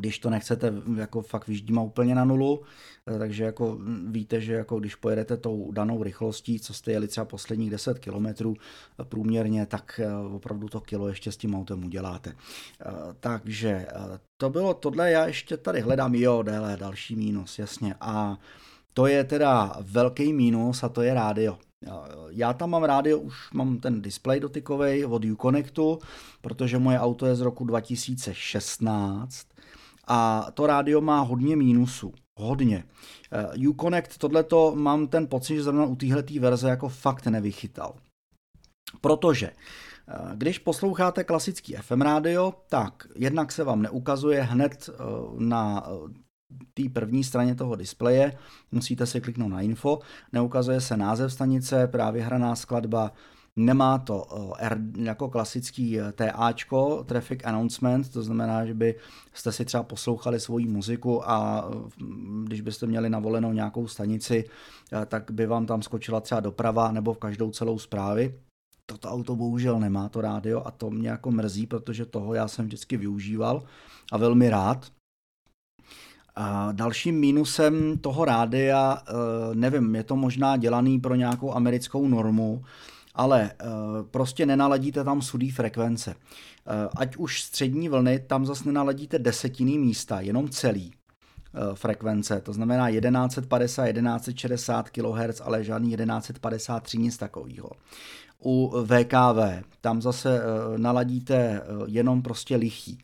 když 0.00 0.18
to 0.18 0.30
nechcete 0.30 0.72
jako 0.96 1.22
fakt 1.22 1.48
vyždímat 1.48 1.86
úplně 1.86 2.14
na 2.14 2.24
nulu, 2.24 2.62
eh, 3.06 3.18
takže 3.18 3.44
jako 3.44 3.78
víte, 4.06 4.40
že 4.40 4.52
jako 4.52 4.80
když 4.80 4.94
pojedete 4.94 5.36
tou 5.36 5.72
danou 5.72 6.02
rychlostí, 6.02 6.60
co 6.60 6.74
jste 6.74 6.92
jeli 6.92 7.08
třeba 7.08 7.24
posledních 7.24 7.70
10 7.70 7.98
kilometrů 7.98 8.54
eh, 9.00 9.04
průměrně, 9.04 9.66
tak 9.66 10.00
eh, 10.04 10.14
opravdu 10.14 10.68
to 10.68 10.80
kilo 10.80 11.08
ještě 11.08 11.32
s 11.32 11.36
tím 11.36 11.54
autem 11.54 11.84
uděláte. 11.84 12.32
Takže 13.20 13.86
to 14.36 14.50
bylo 14.50 14.74
tohle, 14.74 15.10
já 15.10 15.26
ještě 15.26 15.56
tady 15.56 15.80
hledám, 15.80 16.14
jo, 16.14 16.42
déle, 16.42 16.76
další 16.76 17.16
mínus, 17.16 17.58
jasně. 17.58 17.94
A 18.00 18.38
to 18.94 19.06
je 19.06 19.24
teda 19.24 19.76
velký 19.80 20.32
mínus 20.32 20.82
a 20.82 20.88
to 20.88 21.02
je 21.02 21.14
rádio. 21.14 21.58
Já 22.30 22.52
tam 22.52 22.70
mám 22.70 22.84
rádio, 22.84 23.18
už 23.18 23.52
mám 23.52 23.78
ten 23.78 24.02
display 24.02 24.40
dotykový 24.40 25.04
od 25.04 25.24
Uconnectu, 25.24 25.98
protože 26.40 26.78
moje 26.78 27.00
auto 27.00 27.26
je 27.26 27.34
z 27.36 27.40
roku 27.40 27.64
2016 27.64 29.46
a 30.12 30.50
to 30.54 30.66
rádio 30.66 31.00
má 31.00 31.20
hodně 31.20 31.56
mínusů. 31.56 32.12
Hodně. 32.38 32.84
Uh, 33.58 33.68
Uconnect, 33.68 34.18
tohleto 34.18 34.72
mám 34.76 35.08
ten 35.08 35.26
pocit, 35.26 35.54
že 35.54 35.62
zrovna 35.62 35.84
u 35.84 35.96
téhle 35.96 36.22
verze 36.40 36.68
jako 36.68 36.88
fakt 36.88 37.26
nevychytal. 37.26 37.94
Protože 39.00 39.46
eh, 39.50 40.14
když 40.34 40.58
posloucháte 40.58 41.24
klasický 41.24 41.74
FM 41.74 42.00
rádio, 42.00 42.54
tak 42.68 43.06
jednak 43.14 43.52
se 43.52 43.64
vám 43.64 43.82
neukazuje 43.82 44.42
hned 44.42 44.90
eh, 44.92 44.94
na 45.38 45.86
té 46.74 46.82
první 46.92 47.24
straně 47.24 47.54
toho 47.54 47.76
displeje, 47.76 48.38
musíte 48.72 49.06
si 49.06 49.20
kliknout 49.20 49.50
na 49.50 49.60
info, 49.60 49.98
neukazuje 50.32 50.80
se 50.80 50.96
název 50.96 51.32
stanice, 51.32 51.86
právě 51.86 52.22
hraná 52.22 52.56
skladba, 52.56 53.12
Nemá 53.60 53.98
to 53.98 54.26
eh, 54.58 54.66
R, 54.66 54.78
jako 54.96 55.28
klasický 55.28 56.00
eh, 56.00 56.12
TAčko, 56.12 57.04
Traffic 57.04 57.40
Announcement, 57.44 58.12
to 58.12 58.22
znamená, 58.22 58.66
že 58.66 58.74
by 58.74 58.94
jste 59.34 59.52
si 59.52 59.64
třeba 59.64 59.82
poslouchali 59.82 60.40
svoji 60.40 60.68
muziku 60.68 61.30
a 61.30 61.68
mm, 61.98 62.44
když 62.46 62.60
byste 62.60 62.86
měli 62.86 63.10
navolenou 63.10 63.52
nějakou 63.52 63.88
stanici, 63.88 64.44
eh, 64.92 65.06
tak 65.06 65.30
by 65.30 65.46
vám 65.46 65.66
tam 65.66 65.82
skočila 65.82 66.20
třeba 66.20 66.40
doprava 66.40 66.92
nebo 66.92 67.12
v 67.12 67.18
každou 67.18 67.50
celou 67.50 67.78
zprávy. 67.78 68.34
Toto 68.86 69.08
auto 69.08 69.36
bohužel 69.36 69.80
nemá 69.80 70.08
to 70.08 70.20
rádio 70.20 70.62
a 70.64 70.70
to 70.70 70.90
mě 70.90 71.08
jako 71.08 71.30
mrzí, 71.30 71.66
protože 71.66 72.06
toho 72.06 72.34
já 72.34 72.48
jsem 72.48 72.64
vždycky 72.64 72.96
využíval 72.96 73.62
a 74.12 74.16
velmi 74.16 74.50
rád. 74.50 74.86
A 76.36 76.72
dalším 76.72 77.20
mínusem 77.20 77.98
toho 77.98 78.24
rádia, 78.24 79.02
nevím, 79.54 79.94
je 79.94 80.04
to 80.04 80.16
možná 80.16 80.56
dělaný 80.56 81.00
pro 81.00 81.14
nějakou 81.14 81.54
americkou 81.54 82.08
normu, 82.08 82.64
ale 83.20 83.50
uh, 83.64 83.68
prostě 84.10 84.46
nenaladíte 84.46 85.04
tam 85.04 85.22
sudý 85.22 85.50
frekvence. 85.50 86.10
Uh, 86.10 86.16
ať 86.96 87.16
už 87.16 87.42
střední 87.42 87.88
vlny, 87.88 88.18
tam 88.18 88.46
zase 88.46 88.64
nenaladíte 88.64 89.18
desetiny 89.18 89.78
místa, 89.78 90.20
jenom 90.20 90.48
celý 90.48 90.86
uh, 90.86 90.92
frekvence, 91.74 92.40
to 92.40 92.52
znamená 92.52 92.90
1150, 92.90 93.92
1160 93.92 94.90
kHz, 94.90 95.40
ale 95.44 95.64
žádný 95.64 95.96
1153, 95.96 96.98
nic 96.98 97.16
takového. 97.16 97.70
U 98.44 98.74
VKV, 98.84 99.64
tam 99.80 100.02
zase 100.02 100.40
naladíte 100.76 101.62
jenom 101.86 102.22
prostě 102.22 102.56
lichý. 102.56 102.98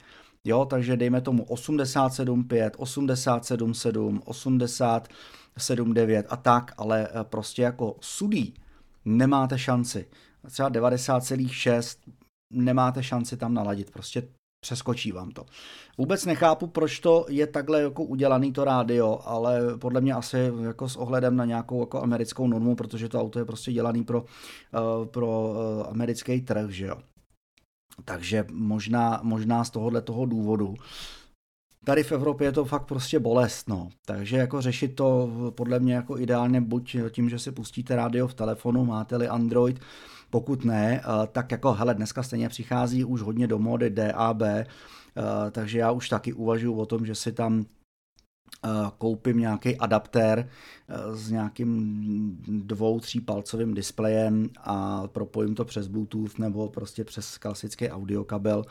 Jo, 0.44 0.64
takže 0.64 0.96
dejme 0.96 1.20
tomu 1.20 1.44
87.5, 1.44 2.70
87.7, 2.70 4.20
87.9 4.20 6.24
a 6.28 6.36
tak, 6.36 6.72
ale 6.76 7.08
prostě 7.22 7.62
jako 7.62 7.96
sudý 8.00 8.54
nemáte 9.06 9.58
šanci. 9.58 10.06
Třeba 10.50 10.70
90,6 10.70 11.98
nemáte 12.52 13.02
šanci 13.02 13.36
tam 13.36 13.54
naladit, 13.54 13.90
prostě 13.90 14.28
přeskočí 14.60 15.12
vám 15.12 15.30
to. 15.30 15.44
Vůbec 15.98 16.24
nechápu, 16.24 16.66
proč 16.66 17.00
to 17.00 17.26
je 17.28 17.46
takhle 17.46 17.82
jako 17.82 18.04
udělaný 18.04 18.52
to 18.52 18.64
rádio, 18.64 19.20
ale 19.24 19.78
podle 19.78 20.00
mě 20.00 20.14
asi 20.14 20.52
jako 20.62 20.88
s 20.88 20.96
ohledem 20.96 21.36
na 21.36 21.44
nějakou 21.44 21.80
jako 21.80 22.02
americkou 22.02 22.46
normu, 22.46 22.74
protože 22.76 23.08
to 23.08 23.20
auto 23.20 23.38
je 23.38 23.44
prostě 23.44 23.72
dělaný 23.72 24.04
pro, 24.04 24.20
uh, 24.22 25.06
pro 25.06 25.50
uh, 25.50 25.86
americký 25.88 26.40
trh, 26.40 26.70
že 26.70 26.86
jo. 26.86 26.96
Takže 28.04 28.44
možná, 28.52 29.20
možná 29.22 29.64
z 29.64 29.70
tohohle 29.70 30.02
toho 30.02 30.26
důvodu 30.26 30.74
tady 31.86 32.02
v 32.02 32.12
Evropě 32.12 32.46
je 32.46 32.52
to 32.52 32.64
fakt 32.64 32.86
prostě 32.86 33.20
bolest, 33.20 33.68
no. 33.68 33.88
Takže 34.06 34.36
jako 34.36 34.60
řešit 34.60 34.88
to 34.88 35.30
podle 35.50 35.78
mě 35.78 35.94
jako 35.94 36.18
ideálně 36.18 36.60
buď 36.60 36.96
tím, 37.10 37.28
že 37.28 37.38
si 37.38 37.52
pustíte 37.52 37.96
rádio 37.96 38.28
v 38.28 38.34
telefonu, 38.34 38.84
máte-li 38.84 39.28
Android, 39.28 39.80
pokud 40.30 40.64
ne, 40.64 41.00
eh, 41.00 41.26
tak 41.32 41.50
jako 41.50 41.72
hele, 41.72 41.94
dneska 41.94 42.22
stejně 42.22 42.48
přichází 42.48 43.04
už 43.04 43.22
hodně 43.22 43.46
do 43.46 43.58
mody 43.58 43.90
DAB, 43.90 44.42
eh, 44.42 44.66
takže 45.50 45.78
já 45.78 45.90
už 45.90 46.08
taky 46.08 46.32
uvažuji 46.32 46.74
o 46.74 46.86
tom, 46.86 47.06
že 47.06 47.14
si 47.14 47.32
tam 47.32 47.64
eh, 48.64 48.68
koupím 48.98 49.38
nějaký 49.38 49.76
adaptér 49.76 50.48
s 51.12 51.30
nějakým 51.30 52.38
dvou, 52.48 53.00
tří 53.00 53.20
palcovým 53.20 53.74
displejem 53.74 54.48
a 54.60 55.06
propojím 55.06 55.54
to 55.54 55.64
přes 55.64 55.86
Bluetooth 55.86 56.38
nebo 56.38 56.68
prostě 56.68 57.04
přes 57.04 57.38
klasický 57.38 57.88
audiokabel 57.88 58.64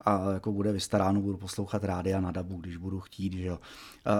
a 0.00 0.32
jako 0.32 0.52
bude 0.52 0.72
vystaráno, 0.72 1.20
budu 1.20 1.36
poslouchat 1.36 1.84
rádia 1.84 2.20
na 2.20 2.30
dabu, 2.30 2.56
když 2.56 2.76
budu 2.76 3.00
chtít, 3.00 3.32
že 3.32 3.46
jo. 3.46 3.58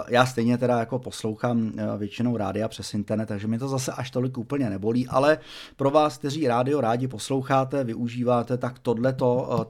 Já 0.09 0.27
stejně 0.27 0.59
teda 0.59 0.79
jako 0.79 0.99
poslouchám 0.99 1.73
většinou 1.99 2.37
rádia 2.37 2.69
přes 2.69 2.95
internet, 2.95 3.27
takže 3.27 3.47
mi 3.47 3.59
to 3.59 3.69
zase 3.69 3.93
až 3.93 4.11
tolik 4.11 4.39
úplně 4.39 4.71
nebolí, 4.71 5.09
ale 5.09 5.39
pro 5.77 5.91
vás, 5.91 6.19
kteří 6.19 6.49
rádio 6.49 6.81
rádi 6.81 7.09
posloucháte, 7.09 7.85
využíváte, 7.85 8.59
tak 8.59 8.79
tohle 8.79 9.13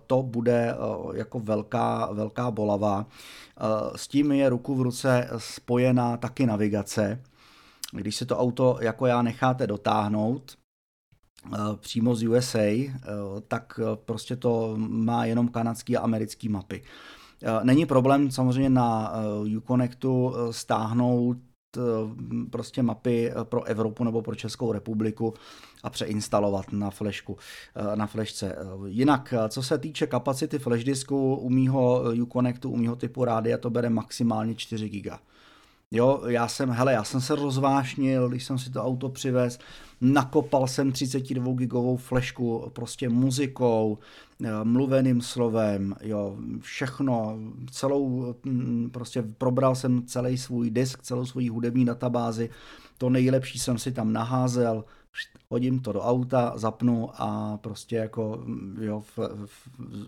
to 0.06 0.22
bude 0.22 0.74
jako 1.14 1.40
velká, 1.40 2.12
velká 2.12 2.50
bolava. 2.50 3.06
S 3.96 4.08
tím 4.08 4.32
je 4.32 4.48
ruku 4.48 4.74
v 4.74 4.82
ruce 4.82 5.28
spojená 5.36 6.16
taky 6.16 6.46
navigace. 6.46 7.22
Když 7.92 8.16
si 8.16 8.26
to 8.26 8.38
auto 8.38 8.78
jako 8.80 9.06
já 9.06 9.22
necháte 9.22 9.66
dotáhnout, 9.66 10.56
Eh, 10.56 10.65
přímo 11.80 12.14
z 12.14 12.28
USA, 12.28 12.58
eh, 12.58 12.90
tak 13.48 13.80
eh, 13.82 13.96
prostě 14.04 14.36
to 14.36 14.74
má 14.76 15.24
jenom 15.24 15.48
kanadský 15.48 15.96
a 15.96 16.00
americký 16.00 16.48
mapy. 16.48 16.82
Není 17.62 17.86
problém 17.86 18.30
samozřejmě 18.30 18.70
na 18.70 19.12
Uconnectu 19.56 20.34
stáhnout 20.50 21.36
prostě 22.50 22.82
mapy 22.82 23.32
pro 23.42 23.64
Evropu 23.64 24.04
nebo 24.04 24.22
pro 24.22 24.34
Českou 24.34 24.72
republiku 24.72 25.34
a 25.82 25.90
přeinstalovat 25.90 26.72
na 26.72 26.90
flešku, 26.90 27.36
na 27.94 28.06
flešce. 28.06 28.56
Jinak, 28.86 29.34
co 29.48 29.62
se 29.62 29.78
týče 29.78 30.06
kapacity 30.06 30.58
flash 30.58 30.84
disku 30.84 31.36
u 31.36 31.50
mýho 31.50 32.02
Uconnectu, 32.22 32.70
u 32.70 32.76
mýho 32.76 32.96
typu 32.96 33.24
rádia, 33.24 33.58
to 33.58 33.70
bere 33.70 33.90
maximálně 33.90 34.54
4 34.54 34.88
GB. 34.88 35.12
Jo, 35.90 36.22
já 36.28 36.48
jsem, 36.48 36.70
hele, 36.70 36.92
já 36.92 37.04
jsem 37.04 37.20
se 37.20 37.34
rozvášnil, 37.34 38.28
když 38.28 38.44
jsem 38.44 38.58
si 38.58 38.70
to 38.70 38.84
auto 38.84 39.08
přivez, 39.08 39.58
nakopal 40.00 40.66
jsem 40.66 40.92
32 40.92 41.54
gigovou 41.54 41.96
flešku 41.96 42.70
prostě 42.72 43.08
muzikou, 43.08 43.98
eh, 44.44 44.64
mluveným 44.64 45.20
slovem, 45.20 45.94
jo, 46.02 46.36
všechno, 46.60 47.38
celou, 47.70 48.34
mm, 48.44 48.90
prostě 48.92 49.22
probral 49.22 49.74
jsem 49.74 50.06
celý 50.06 50.38
svůj 50.38 50.70
disk, 50.70 51.02
celou 51.02 51.26
svou 51.26 51.50
hudební 51.50 51.84
databázi, 51.84 52.50
to 52.98 53.10
nejlepší 53.10 53.58
jsem 53.58 53.78
si 53.78 53.92
tam 53.92 54.12
naházel, 54.12 54.84
hodím 55.48 55.80
to 55.80 55.92
do 55.92 56.00
auta, 56.00 56.52
zapnu 56.56 57.10
a 57.14 57.56
prostě 57.56 57.96
jako, 57.96 58.42
mm, 58.44 58.78
jo, 58.80 59.02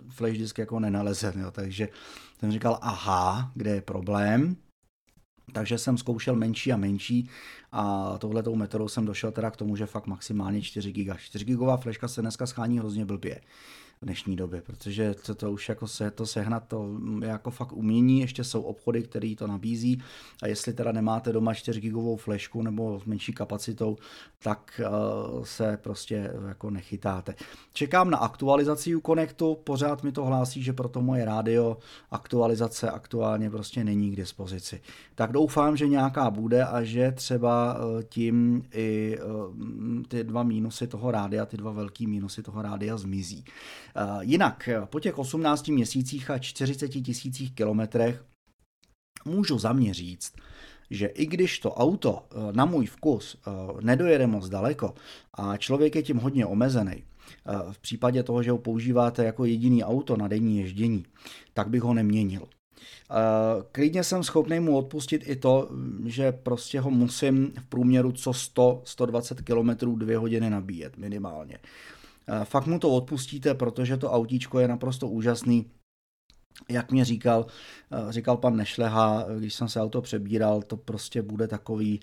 flash 0.08 0.38
disk 0.38 0.58
jako 0.58 0.80
nenalezem, 0.80 1.40
jo, 1.40 1.50
takže 1.50 1.88
jsem 2.40 2.52
říkal, 2.52 2.78
aha, 2.82 3.52
kde 3.54 3.70
je 3.70 3.82
problém, 3.82 4.56
takže 5.52 5.78
jsem 5.78 5.98
zkoušel 5.98 6.36
menší 6.36 6.72
a 6.72 6.76
menší 6.76 7.28
a 7.72 8.14
touhletou 8.18 8.56
metodou 8.56 8.88
jsem 8.88 9.06
došel 9.06 9.32
teda 9.32 9.50
k 9.50 9.56
tomu, 9.56 9.76
že 9.76 9.86
fakt 9.86 10.06
maximálně 10.06 10.62
4 10.62 10.92
GB. 10.92 11.16
4 11.18 11.44
GB 11.44 11.80
fleška 11.80 12.08
se 12.08 12.20
dneska 12.20 12.46
schání 12.46 12.78
hrozně 12.78 13.04
blbě 13.04 13.40
v 14.00 14.04
dnešní 14.04 14.36
době, 14.36 14.62
protože 14.62 15.14
to, 15.14 15.34
to 15.34 15.52
už 15.52 15.68
jako 15.68 15.88
se 15.88 16.10
to 16.10 16.26
sehnat, 16.26 16.68
to 16.68 16.98
je 17.22 17.28
jako 17.28 17.50
fakt 17.50 17.72
umění, 17.72 18.20
ještě 18.20 18.44
jsou 18.44 18.62
obchody, 18.62 19.02
které 19.02 19.34
to 19.38 19.46
nabízí 19.46 20.02
a 20.42 20.46
jestli 20.46 20.72
teda 20.72 20.92
nemáte 20.92 21.32
doma 21.32 21.54
4 21.54 21.80
gigovou 21.80 22.16
flešku 22.16 22.62
nebo 22.62 23.00
s 23.00 23.04
menší 23.04 23.32
kapacitou, 23.32 23.96
tak 24.42 24.80
uh, 24.80 25.44
se 25.44 25.78
prostě 25.82 26.30
jako 26.48 26.70
nechytáte. 26.70 27.34
Čekám 27.72 28.10
na 28.10 28.18
aktualizaci 28.18 28.94
Uconnectu, 28.94 29.54
pořád 29.64 30.02
mi 30.02 30.12
to 30.12 30.24
hlásí, 30.24 30.62
že 30.62 30.72
pro 30.72 30.88
to 30.88 31.02
moje 31.02 31.24
rádio 31.24 31.76
aktualizace 32.10 32.90
aktuálně 32.90 33.50
prostě 33.50 33.84
není 33.84 34.10
k 34.10 34.16
dispozici. 34.16 34.80
Tak 35.14 35.32
doufám, 35.32 35.76
že 35.76 35.88
nějaká 35.88 36.30
bude 36.30 36.64
a 36.64 36.82
že 36.82 37.12
třeba 37.12 37.78
uh, 37.78 38.02
tím 38.02 38.62
i 38.72 39.18
uh, 39.18 40.02
ty 40.08 40.24
dva 40.24 40.42
mínusy 40.42 40.86
toho 40.86 41.10
rádia, 41.10 41.46
ty 41.46 41.56
dva 41.56 41.72
velký 41.72 42.06
mínusy 42.06 42.42
toho 42.42 42.62
rádia 42.62 42.96
zmizí. 42.96 43.44
Eh, 44.00 44.18
jinak 44.20 44.68
po 44.84 45.00
těch 45.00 45.18
18 45.18 45.68
měsících 45.68 46.30
a 46.30 46.38
40 46.38 46.88
tisících 46.88 47.54
kilometrech 47.54 48.24
můžu 49.24 49.58
za 49.58 49.72
mě 49.72 49.94
říct, 49.94 50.32
že 50.90 51.06
i 51.06 51.26
když 51.26 51.58
to 51.58 51.74
auto 51.74 52.22
eh, 52.30 52.52
na 52.52 52.64
můj 52.64 52.86
vkus 52.86 53.36
eh, 53.36 53.50
nedojede 53.80 54.26
moc 54.26 54.48
daleko 54.48 54.94
a 55.34 55.56
člověk 55.56 55.96
je 55.96 56.02
tím 56.02 56.16
hodně 56.16 56.46
omezený, 56.46 57.04
v 57.72 57.78
případě 57.78 58.22
toho, 58.22 58.42
že 58.42 58.50
ho 58.50 58.58
používáte 58.58 59.24
jako 59.24 59.44
jediný 59.44 59.84
auto 59.84 60.16
na 60.16 60.28
denní 60.28 60.58
ježdění, 60.58 61.06
tak 61.54 61.68
bych 61.68 61.82
ho 61.82 61.94
neměnil. 61.94 62.42
Klidně 63.72 64.04
jsem 64.04 64.24
schopný 64.24 64.60
mu 64.60 64.76
odpustit 64.78 65.22
i 65.28 65.36
to, 65.36 65.70
že 66.06 66.32
prostě 66.32 66.80
ho 66.80 66.90
musím 66.90 67.52
v 67.60 67.66
průměru 67.68 68.12
co 68.12 68.30
100-120 68.30 69.42
km 69.44 69.98
dvě 69.98 70.18
hodiny 70.18 70.50
nabíjet 70.50 70.96
minimálně. 70.96 71.58
Fakt 72.44 72.66
mu 72.66 72.78
to 72.78 72.90
odpustíte, 72.90 73.54
protože 73.54 73.96
to 73.96 74.10
autíčko 74.10 74.58
je 74.58 74.68
naprosto 74.68 75.08
úžasný. 75.08 75.70
Jak 76.68 76.92
mě 76.92 77.04
říkal, 77.04 77.46
eh, 77.92 78.12
říkal 78.12 78.36
pan 78.36 78.56
Nešleha, 78.56 79.24
když 79.38 79.54
jsem 79.54 79.68
se 79.68 79.80
auto 79.80 80.02
přebíral, 80.02 80.62
to 80.62 80.76
prostě 80.76 81.22
bude 81.22 81.48
takový, 81.48 82.00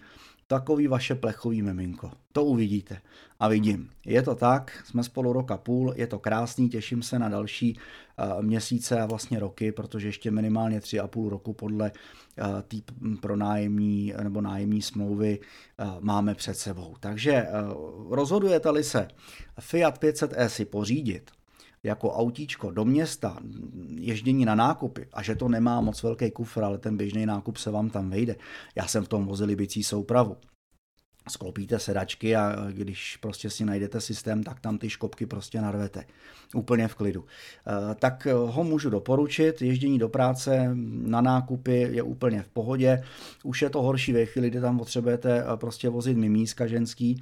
takový 0.48 0.88
vaše 0.88 1.16
plechový 1.16 1.62
miminko. 1.62 2.12
To 2.32 2.44
uvidíte. 2.44 3.02
A 3.40 3.48
vidím. 3.48 3.90
Je 4.06 4.22
to 4.22 4.36
tak, 4.36 4.84
jsme 4.86 5.04
spolu 5.04 5.34
roka 5.34 5.58
půl, 5.58 5.94
je 5.96 6.08
to 6.08 6.20
krásný, 6.20 6.70
těším 6.70 7.04
se 7.04 7.20
na 7.20 7.30
další 7.30 7.78
uh, 7.78 8.44
měsíce 8.44 9.02
a 9.02 9.06
vlastně 9.06 9.40
roky, 9.40 9.72
protože 9.72 10.08
ještě 10.08 10.32
minimálně 10.32 10.82
tři 10.82 11.00
a 11.00 11.08
půl 11.08 11.30
roku 11.30 11.54
podle 11.54 11.92
uh, 11.92 12.62
té 12.62 12.78
pronájemní 13.22 14.14
nebo 14.24 14.42
nájemní 14.42 14.82
smlouvy 14.82 15.40
uh, 15.40 15.88
máme 16.00 16.36
před 16.36 16.58
sebou. 16.58 16.96
Takže 17.00 17.48
rozhodujete-li 18.10 18.84
se 18.84 19.08
Fiat 19.60 20.04
500e 20.04 20.46
si 20.46 20.66
pořídit, 20.66 21.32
jako 21.86 22.12
autíčko 22.12 22.72
do 22.72 22.86
města, 22.86 23.38
ježdění 23.96 24.46
na 24.46 24.56
nákupy 24.56 25.08
a 25.14 25.24
že 25.24 25.36
to 25.36 25.50
nemá 25.50 25.82
moc 25.82 26.04
velký 26.04 26.32
kufr, 26.32 26.64
ale 26.64 26.78
ten 26.78 26.98
běžný 26.98 27.26
nákup 27.26 27.58
se 27.58 27.72
vám 27.72 27.90
tam 27.90 28.10
vejde. 28.10 28.36
Já 28.76 28.88
jsem 28.88 29.04
v 29.04 29.08
tom 29.08 29.26
vozil 29.26 29.48
libicí 29.48 29.84
soupravu. 29.84 30.38
Sklopíte 31.30 31.80
sedačky 31.80 32.36
a 32.36 32.56
když 32.72 33.18
prostě 33.18 33.50
si 33.50 33.66
najdete 33.66 34.02
systém, 34.02 34.44
tak 34.44 34.60
tam 34.60 34.78
ty 34.78 34.90
škopky 34.90 35.26
prostě 35.26 35.62
narvete. 35.62 36.06
Úplně 36.56 36.88
v 36.88 36.96
klidu. 36.96 37.26
Eh, 37.68 37.96
tak 37.96 38.28
ho 38.46 38.64
můžu 38.64 38.90
doporučit. 38.90 39.62
Ježdění 39.62 40.00
do 40.00 40.10
práce 40.10 40.72
na 40.86 41.22
nákupy 41.22 41.80
je 41.92 42.04
úplně 42.04 42.42
v 42.42 42.50
pohodě. 42.50 43.04
Už 43.44 43.62
je 43.62 43.70
to 43.70 43.82
horší 43.82 44.14
ve 44.14 44.26
chvíli, 44.26 44.50
kdy 44.50 44.62
tam 44.62 44.78
potřebujete 44.78 45.40
eh, 45.40 45.58
prostě 45.58 45.90
vozit 45.90 46.18
mimíska 46.18 46.68
ženský, 46.68 47.22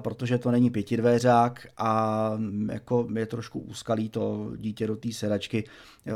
protože 0.00 0.38
to 0.38 0.50
není 0.50 0.70
pětidvéřák 0.70 1.66
a 1.76 2.32
jako 2.72 3.08
je 3.16 3.26
trošku 3.26 3.58
úskalý 3.60 4.08
to 4.08 4.52
dítě 4.56 4.86
do 4.86 4.96
té 4.96 5.12
sedačky 5.12 5.64
e, 6.06 6.12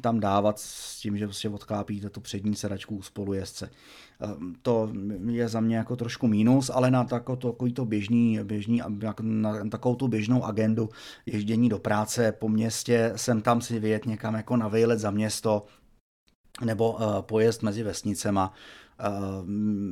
tam 0.00 0.20
dávat 0.20 0.58
s 0.58 1.00
tím, 1.00 1.18
že 1.18 1.26
prostě 1.26 1.48
odklápíte 1.48 2.10
tu 2.10 2.20
přední 2.20 2.56
sedačku 2.56 2.96
u 2.96 3.02
spolujezdce. 3.02 3.66
E, 3.66 3.70
to 4.62 4.92
je 5.26 5.48
za 5.48 5.60
mě 5.60 5.76
jako 5.76 5.96
trošku 5.96 6.26
mínus, 6.26 6.70
ale 6.74 6.90
na 6.90 7.04
takový 7.04 7.72
to 7.72 7.84
běžný, 7.84 8.40
běžný, 8.42 8.82
na 9.20 9.64
takovou 9.70 9.94
tu 9.94 10.08
běžnou 10.08 10.44
agendu 10.44 10.88
ježdění 11.26 11.68
do 11.68 11.78
práce 11.78 12.32
po 12.32 12.48
městě, 12.48 13.12
sem 13.16 13.42
tam 13.42 13.60
si 13.60 13.78
vyjet 13.78 14.06
někam 14.06 14.34
jako 14.34 14.56
na 14.56 14.68
vejlet 14.68 14.98
za 14.98 15.10
město, 15.10 15.66
nebo 16.64 16.98
e, 17.02 17.22
pojezd 17.22 17.62
mezi 17.62 17.82
vesnicema, 17.82 18.52
Eh, 18.52 18.87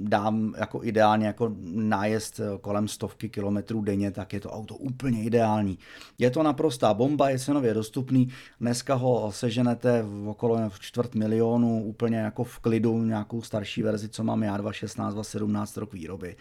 dám 0.02 0.54
jako 0.58 0.84
ideálně 0.84 1.26
jako 1.26 1.52
nájezd 1.74 2.40
kolem 2.60 2.88
stovky 2.88 3.28
kilometrů 3.28 3.82
denně, 3.82 4.10
tak 4.10 4.32
je 4.32 4.40
to 4.40 4.50
auto 4.50 4.76
úplně 4.76 5.22
ideální. 5.22 5.78
Je 6.18 6.30
to 6.30 6.42
naprostá 6.42 6.94
bomba, 6.94 7.28
je 7.28 7.38
cenově 7.38 7.74
dostupný, 7.74 8.28
dneska 8.60 8.94
ho 8.94 9.32
seženete 9.32 10.02
v 10.02 10.28
okolo 10.28 10.70
čtvrt 10.80 11.14
milionu 11.14 11.84
úplně 11.84 12.18
jako 12.18 12.44
v 12.44 12.58
klidu, 12.58 13.02
nějakou 13.02 13.42
starší 13.42 13.82
verzi, 13.82 14.08
co 14.08 14.24
mám 14.24 14.42
já, 14.42 14.58
2.16, 14.58 15.14
2.17 15.14 15.80
rok 15.80 15.92
výroby. 15.92 16.36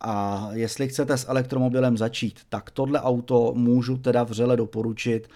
A 0.00 0.48
jestli 0.52 0.88
chcete 0.88 1.18
s 1.18 1.28
elektromobilem 1.28 1.96
začít, 1.96 2.40
tak 2.48 2.70
tohle 2.70 3.00
auto 3.00 3.52
můžu 3.56 3.96
teda 3.96 4.22
vřele 4.22 4.56
doporučit. 4.56 5.28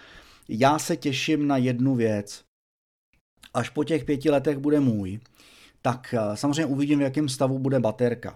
Já 0.49 0.79
se 0.79 0.97
těším 0.97 1.47
na 1.47 1.57
jednu 1.57 1.95
věc. 1.95 2.43
Až 3.55 3.69
po 3.69 3.85
těch 3.85 4.05
pěti 4.05 4.31
letech 4.31 4.59
bude 4.59 4.81
můj, 4.81 5.21
tak 5.83 6.15
eh, 6.15 6.37
samozřejmě 6.37 6.67
uvidím, 6.67 6.99
v 6.99 7.03
jakém 7.03 7.29
stavu 7.29 7.59
bude 7.59 7.81
baterka. 7.81 8.35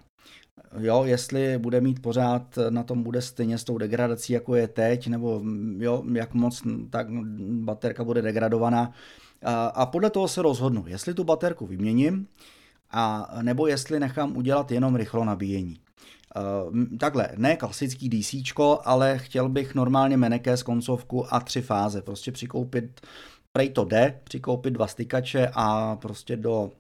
Jo, 0.79 1.05
jestli 1.05 1.59
bude 1.59 1.81
mít 1.81 2.03
pořád, 2.03 2.59
na 2.71 2.83
tom 2.83 3.03
bude 3.03 3.23
stejně 3.23 3.59
s 3.59 3.65
tou 3.65 3.79
degradací, 3.79 4.33
jako 4.33 4.55
je 4.55 4.69
teď, 4.69 5.07
nebo 5.07 5.41
mm, 5.41 5.83
jo, 5.83 6.03
jak 6.13 6.35
moc 6.35 6.63
tak 6.91 7.07
baterka 7.51 8.05
bude 8.05 8.23
degradovaná. 8.23 8.93
A, 9.43 9.67
a 9.67 9.87
podle 9.87 10.11
toho 10.11 10.29
se 10.29 10.43
rozhodnu, 10.43 10.85
jestli 10.87 11.15
tu 11.15 11.25
baterku 11.25 11.67
vyměním, 11.67 12.27
a 12.91 13.31
nebo 13.43 13.67
jestli 13.67 14.01
nechám 14.01 14.37
udělat 14.37 14.71
jenom 14.71 14.97
rychlo 14.97 15.25
nabíjení. 15.25 15.81
Uh, 16.37 16.99
takhle, 16.99 17.29
ne 17.37 17.57
klasický 17.57 18.09
DC, 18.09 18.35
ale 18.85 19.19
chtěl 19.19 19.49
bych 19.49 19.75
normálně 19.75 20.17
meneké 20.17 20.57
z 20.57 20.63
koncovku 20.63 21.35
a 21.35 21.41
tři 21.41 21.63
fáze. 21.63 22.03
Prostě 22.03 22.33
přikoupit, 22.33 23.01
prej 23.53 23.71
to 23.71 23.85
jde, 23.85 24.21
přikoupit 24.25 24.71
dva 24.71 24.87
stykače 24.87 25.51
a 25.55 25.97
prostě 25.97 26.37
do 26.37 26.71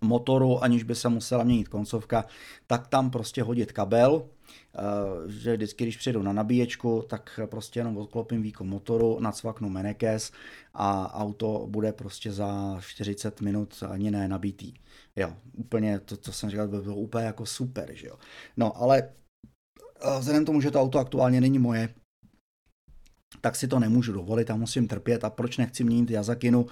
motoru, 0.00 0.64
aniž 0.64 0.82
by 0.82 0.94
se 0.94 1.08
musela 1.08 1.44
měnit 1.44 1.68
koncovka, 1.68 2.24
tak 2.66 2.86
tam 2.86 3.10
prostě 3.10 3.42
hodit 3.42 3.72
kabel, 3.72 4.22
eh, 4.24 4.80
že 5.26 5.56
vždycky, 5.56 5.84
když 5.84 5.96
přijedu 5.96 6.22
na 6.22 6.32
nabíječku, 6.32 7.04
tak 7.08 7.40
prostě 7.46 7.80
jenom 7.80 7.96
odklopím 7.96 8.42
výkon 8.42 8.68
motoru, 8.68 9.20
nacvaknu 9.20 9.68
menekes 9.68 10.32
a 10.74 11.14
auto 11.14 11.66
bude 11.68 11.92
prostě 11.92 12.32
za 12.32 12.80
40 12.80 13.40
minut 13.40 13.82
ani 13.88 14.10
ne 14.10 14.28
nabitý. 14.28 14.74
Jo, 15.16 15.32
úplně 15.56 16.00
to, 16.00 16.16
co 16.16 16.32
jsem 16.32 16.50
říkal, 16.50 16.68
by 16.68 16.80
bylo 16.80 16.96
úplně 16.96 17.24
jako 17.24 17.46
super, 17.46 17.90
že 17.94 18.06
jo. 18.06 18.16
No, 18.56 18.82
ale 18.82 19.02
eh, 19.02 20.20
vzhledem 20.20 20.44
tomu, 20.44 20.60
že 20.60 20.70
to 20.70 20.80
auto 20.80 20.98
aktuálně 20.98 21.40
není 21.40 21.58
moje, 21.58 21.88
tak 23.40 23.56
si 23.56 23.68
to 23.68 23.78
nemůžu 23.78 24.12
dovolit 24.12 24.50
a 24.50 24.56
musím 24.56 24.88
trpět. 24.88 25.24
A 25.24 25.30
proč 25.30 25.56
nechci 25.56 25.84
měnit 25.84 26.10
Yazakinu, 26.10 26.66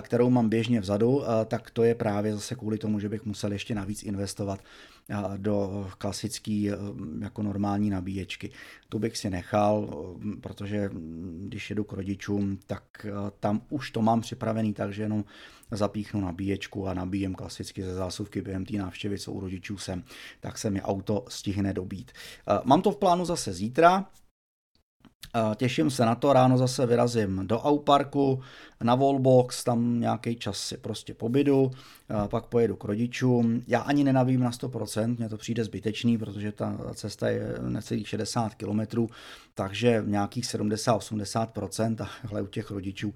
kterou 0.00 0.30
mám 0.30 0.48
běžně 0.48 0.80
vzadu, 0.80 1.22
tak 1.46 1.70
to 1.70 1.84
je 1.84 1.94
právě 1.94 2.34
zase 2.34 2.54
kvůli 2.54 2.78
tomu, 2.78 3.00
že 3.00 3.08
bych 3.08 3.24
musel 3.24 3.52
ještě 3.52 3.74
navíc 3.74 4.02
investovat 4.02 4.60
do 5.36 5.88
klasický 5.98 6.70
jako 7.20 7.42
normální 7.42 7.90
nabíječky. 7.90 8.50
Tu 8.88 8.98
bych 8.98 9.16
si 9.16 9.30
nechal, 9.30 10.04
protože 10.40 10.90
když 11.46 11.70
jedu 11.70 11.84
k 11.84 11.92
rodičům, 11.92 12.58
tak 12.66 13.06
tam 13.40 13.62
už 13.68 13.90
to 13.90 14.02
mám 14.02 14.20
připravený, 14.20 14.74
takže 14.74 15.02
jenom 15.02 15.24
zapíchnu 15.70 16.20
nabíječku 16.20 16.88
a 16.88 16.94
nabíjem 16.94 17.34
klasicky 17.34 17.82
ze 17.82 17.94
zásuvky 17.94 18.42
během 18.42 18.66
té 18.66 18.76
návštěvy, 18.76 19.18
co 19.18 19.32
u 19.32 19.40
rodičů 19.40 19.78
jsem, 19.78 20.04
tak 20.40 20.58
se 20.58 20.70
mi 20.70 20.82
auto 20.82 21.24
stihne 21.28 21.72
dobít. 21.72 22.12
Mám 22.64 22.82
to 22.82 22.92
v 22.92 22.96
plánu 22.96 23.24
zase 23.24 23.52
zítra, 23.52 24.06
Těším 25.56 25.90
se 25.90 26.04
na 26.04 26.14
to, 26.14 26.32
ráno 26.32 26.58
zase 26.58 26.86
vyrazím 26.86 27.46
do 27.46 27.60
Auparku, 27.60 28.42
na 28.82 28.94
Wallbox, 28.94 29.64
tam 29.64 30.00
nějaký 30.00 30.36
čas 30.36 30.58
si 30.58 30.76
prostě 30.76 31.14
pobydu, 31.14 31.70
pak 32.28 32.46
pojedu 32.46 32.76
k 32.76 32.84
rodičům. 32.84 33.62
Já 33.66 33.80
ani 33.80 34.04
nenavím 34.04 34.40
na 34.40 34.50
100%, 34.50 35.16
mně 35.18 35.28
to 35.28 35.36
přijde 35.36 35.64
zbytečný, 35.64 36.18
protože 36.18 36.52
ta 36.52 36.78
cesta 36.94 37.28
je 37.28 37.54
necelých 37.68 38.08
60 38.08 38.54
km, 38.54 39.06
takže 39.54 40.02
nějakých 40.06 40.44
70-80% 40.44 41.96
a 42.02 42.08
hle 42.22 42.42
u 42.42 42.46
těch 42.46 42.70
rodičů 42.70 43.14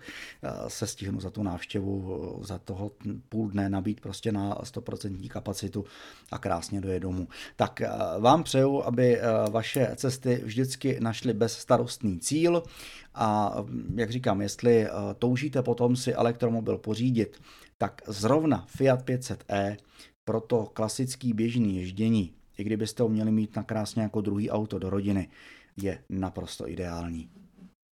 se 0.69 0.87
stihnu 0.87 1.21
za 1.21 1.31
tu 1.31 1.43
návštěvu 1.43 2.41
za 2.45 2.59
toho 2.59 2.91
půl 3.29 3.51
dne 3.51 3.69
nabít 3.69 4.01
prostě 4.01 4.33
na 4.33 4.55
100% 4.55 5.29
kapacitu 5.29 5.85
a 6.33 6.39
krásně 6.39 6.81
dojedu 6.81 7.09
domů. 7.09 7.29
Tak 7.57 7.83
vám 8.19 8.43
přeju, 8.43 8.83
aby 8.83 9.21
vaše 9.51 9.89
cesty 9.97 10.41
vždycky 10.45 11.01
našly 11.01 11.33
bez 11.33 11.59
starostný 11.59 12.19
cíl 12.19 12.63
a 13.15 13.55
jak 13.95 14.11
říkám, 14.11 14.41
jestli 14.41 14.87
eh, 14.87 14.91
toužíte 15.19 15.63
potom 15.63 15.97
si 15.97 16.15
elektromobil 16.15 16.79
pořídit, 16.79 17.41
tak 17.79 18.03
zrovna 18.07 18.65
Fiat 18.69 19.03
500e 19.03 19.77
pro 20.25 20.41
to 20.41 20.67
klasický 20.67 21.33
běžný 21.33 21.77
ježdění, 21.77 22.33
i 22.59 22.65
kdybyste 22.65 23.03
ho 23.03 23.09
měli 23.09 23.33
mít 23.33 23.57
na 23.57 23.63
krásně 23.63 24.03
jako 24.03 24.21
druhý 24.21 24.51
auto 24.51 24.79
do 24.79 24.91
rodiny, 24.91 25.29
je 25.83 26.05
naprosto 26.09 26.69
ideální. 26.69 27.31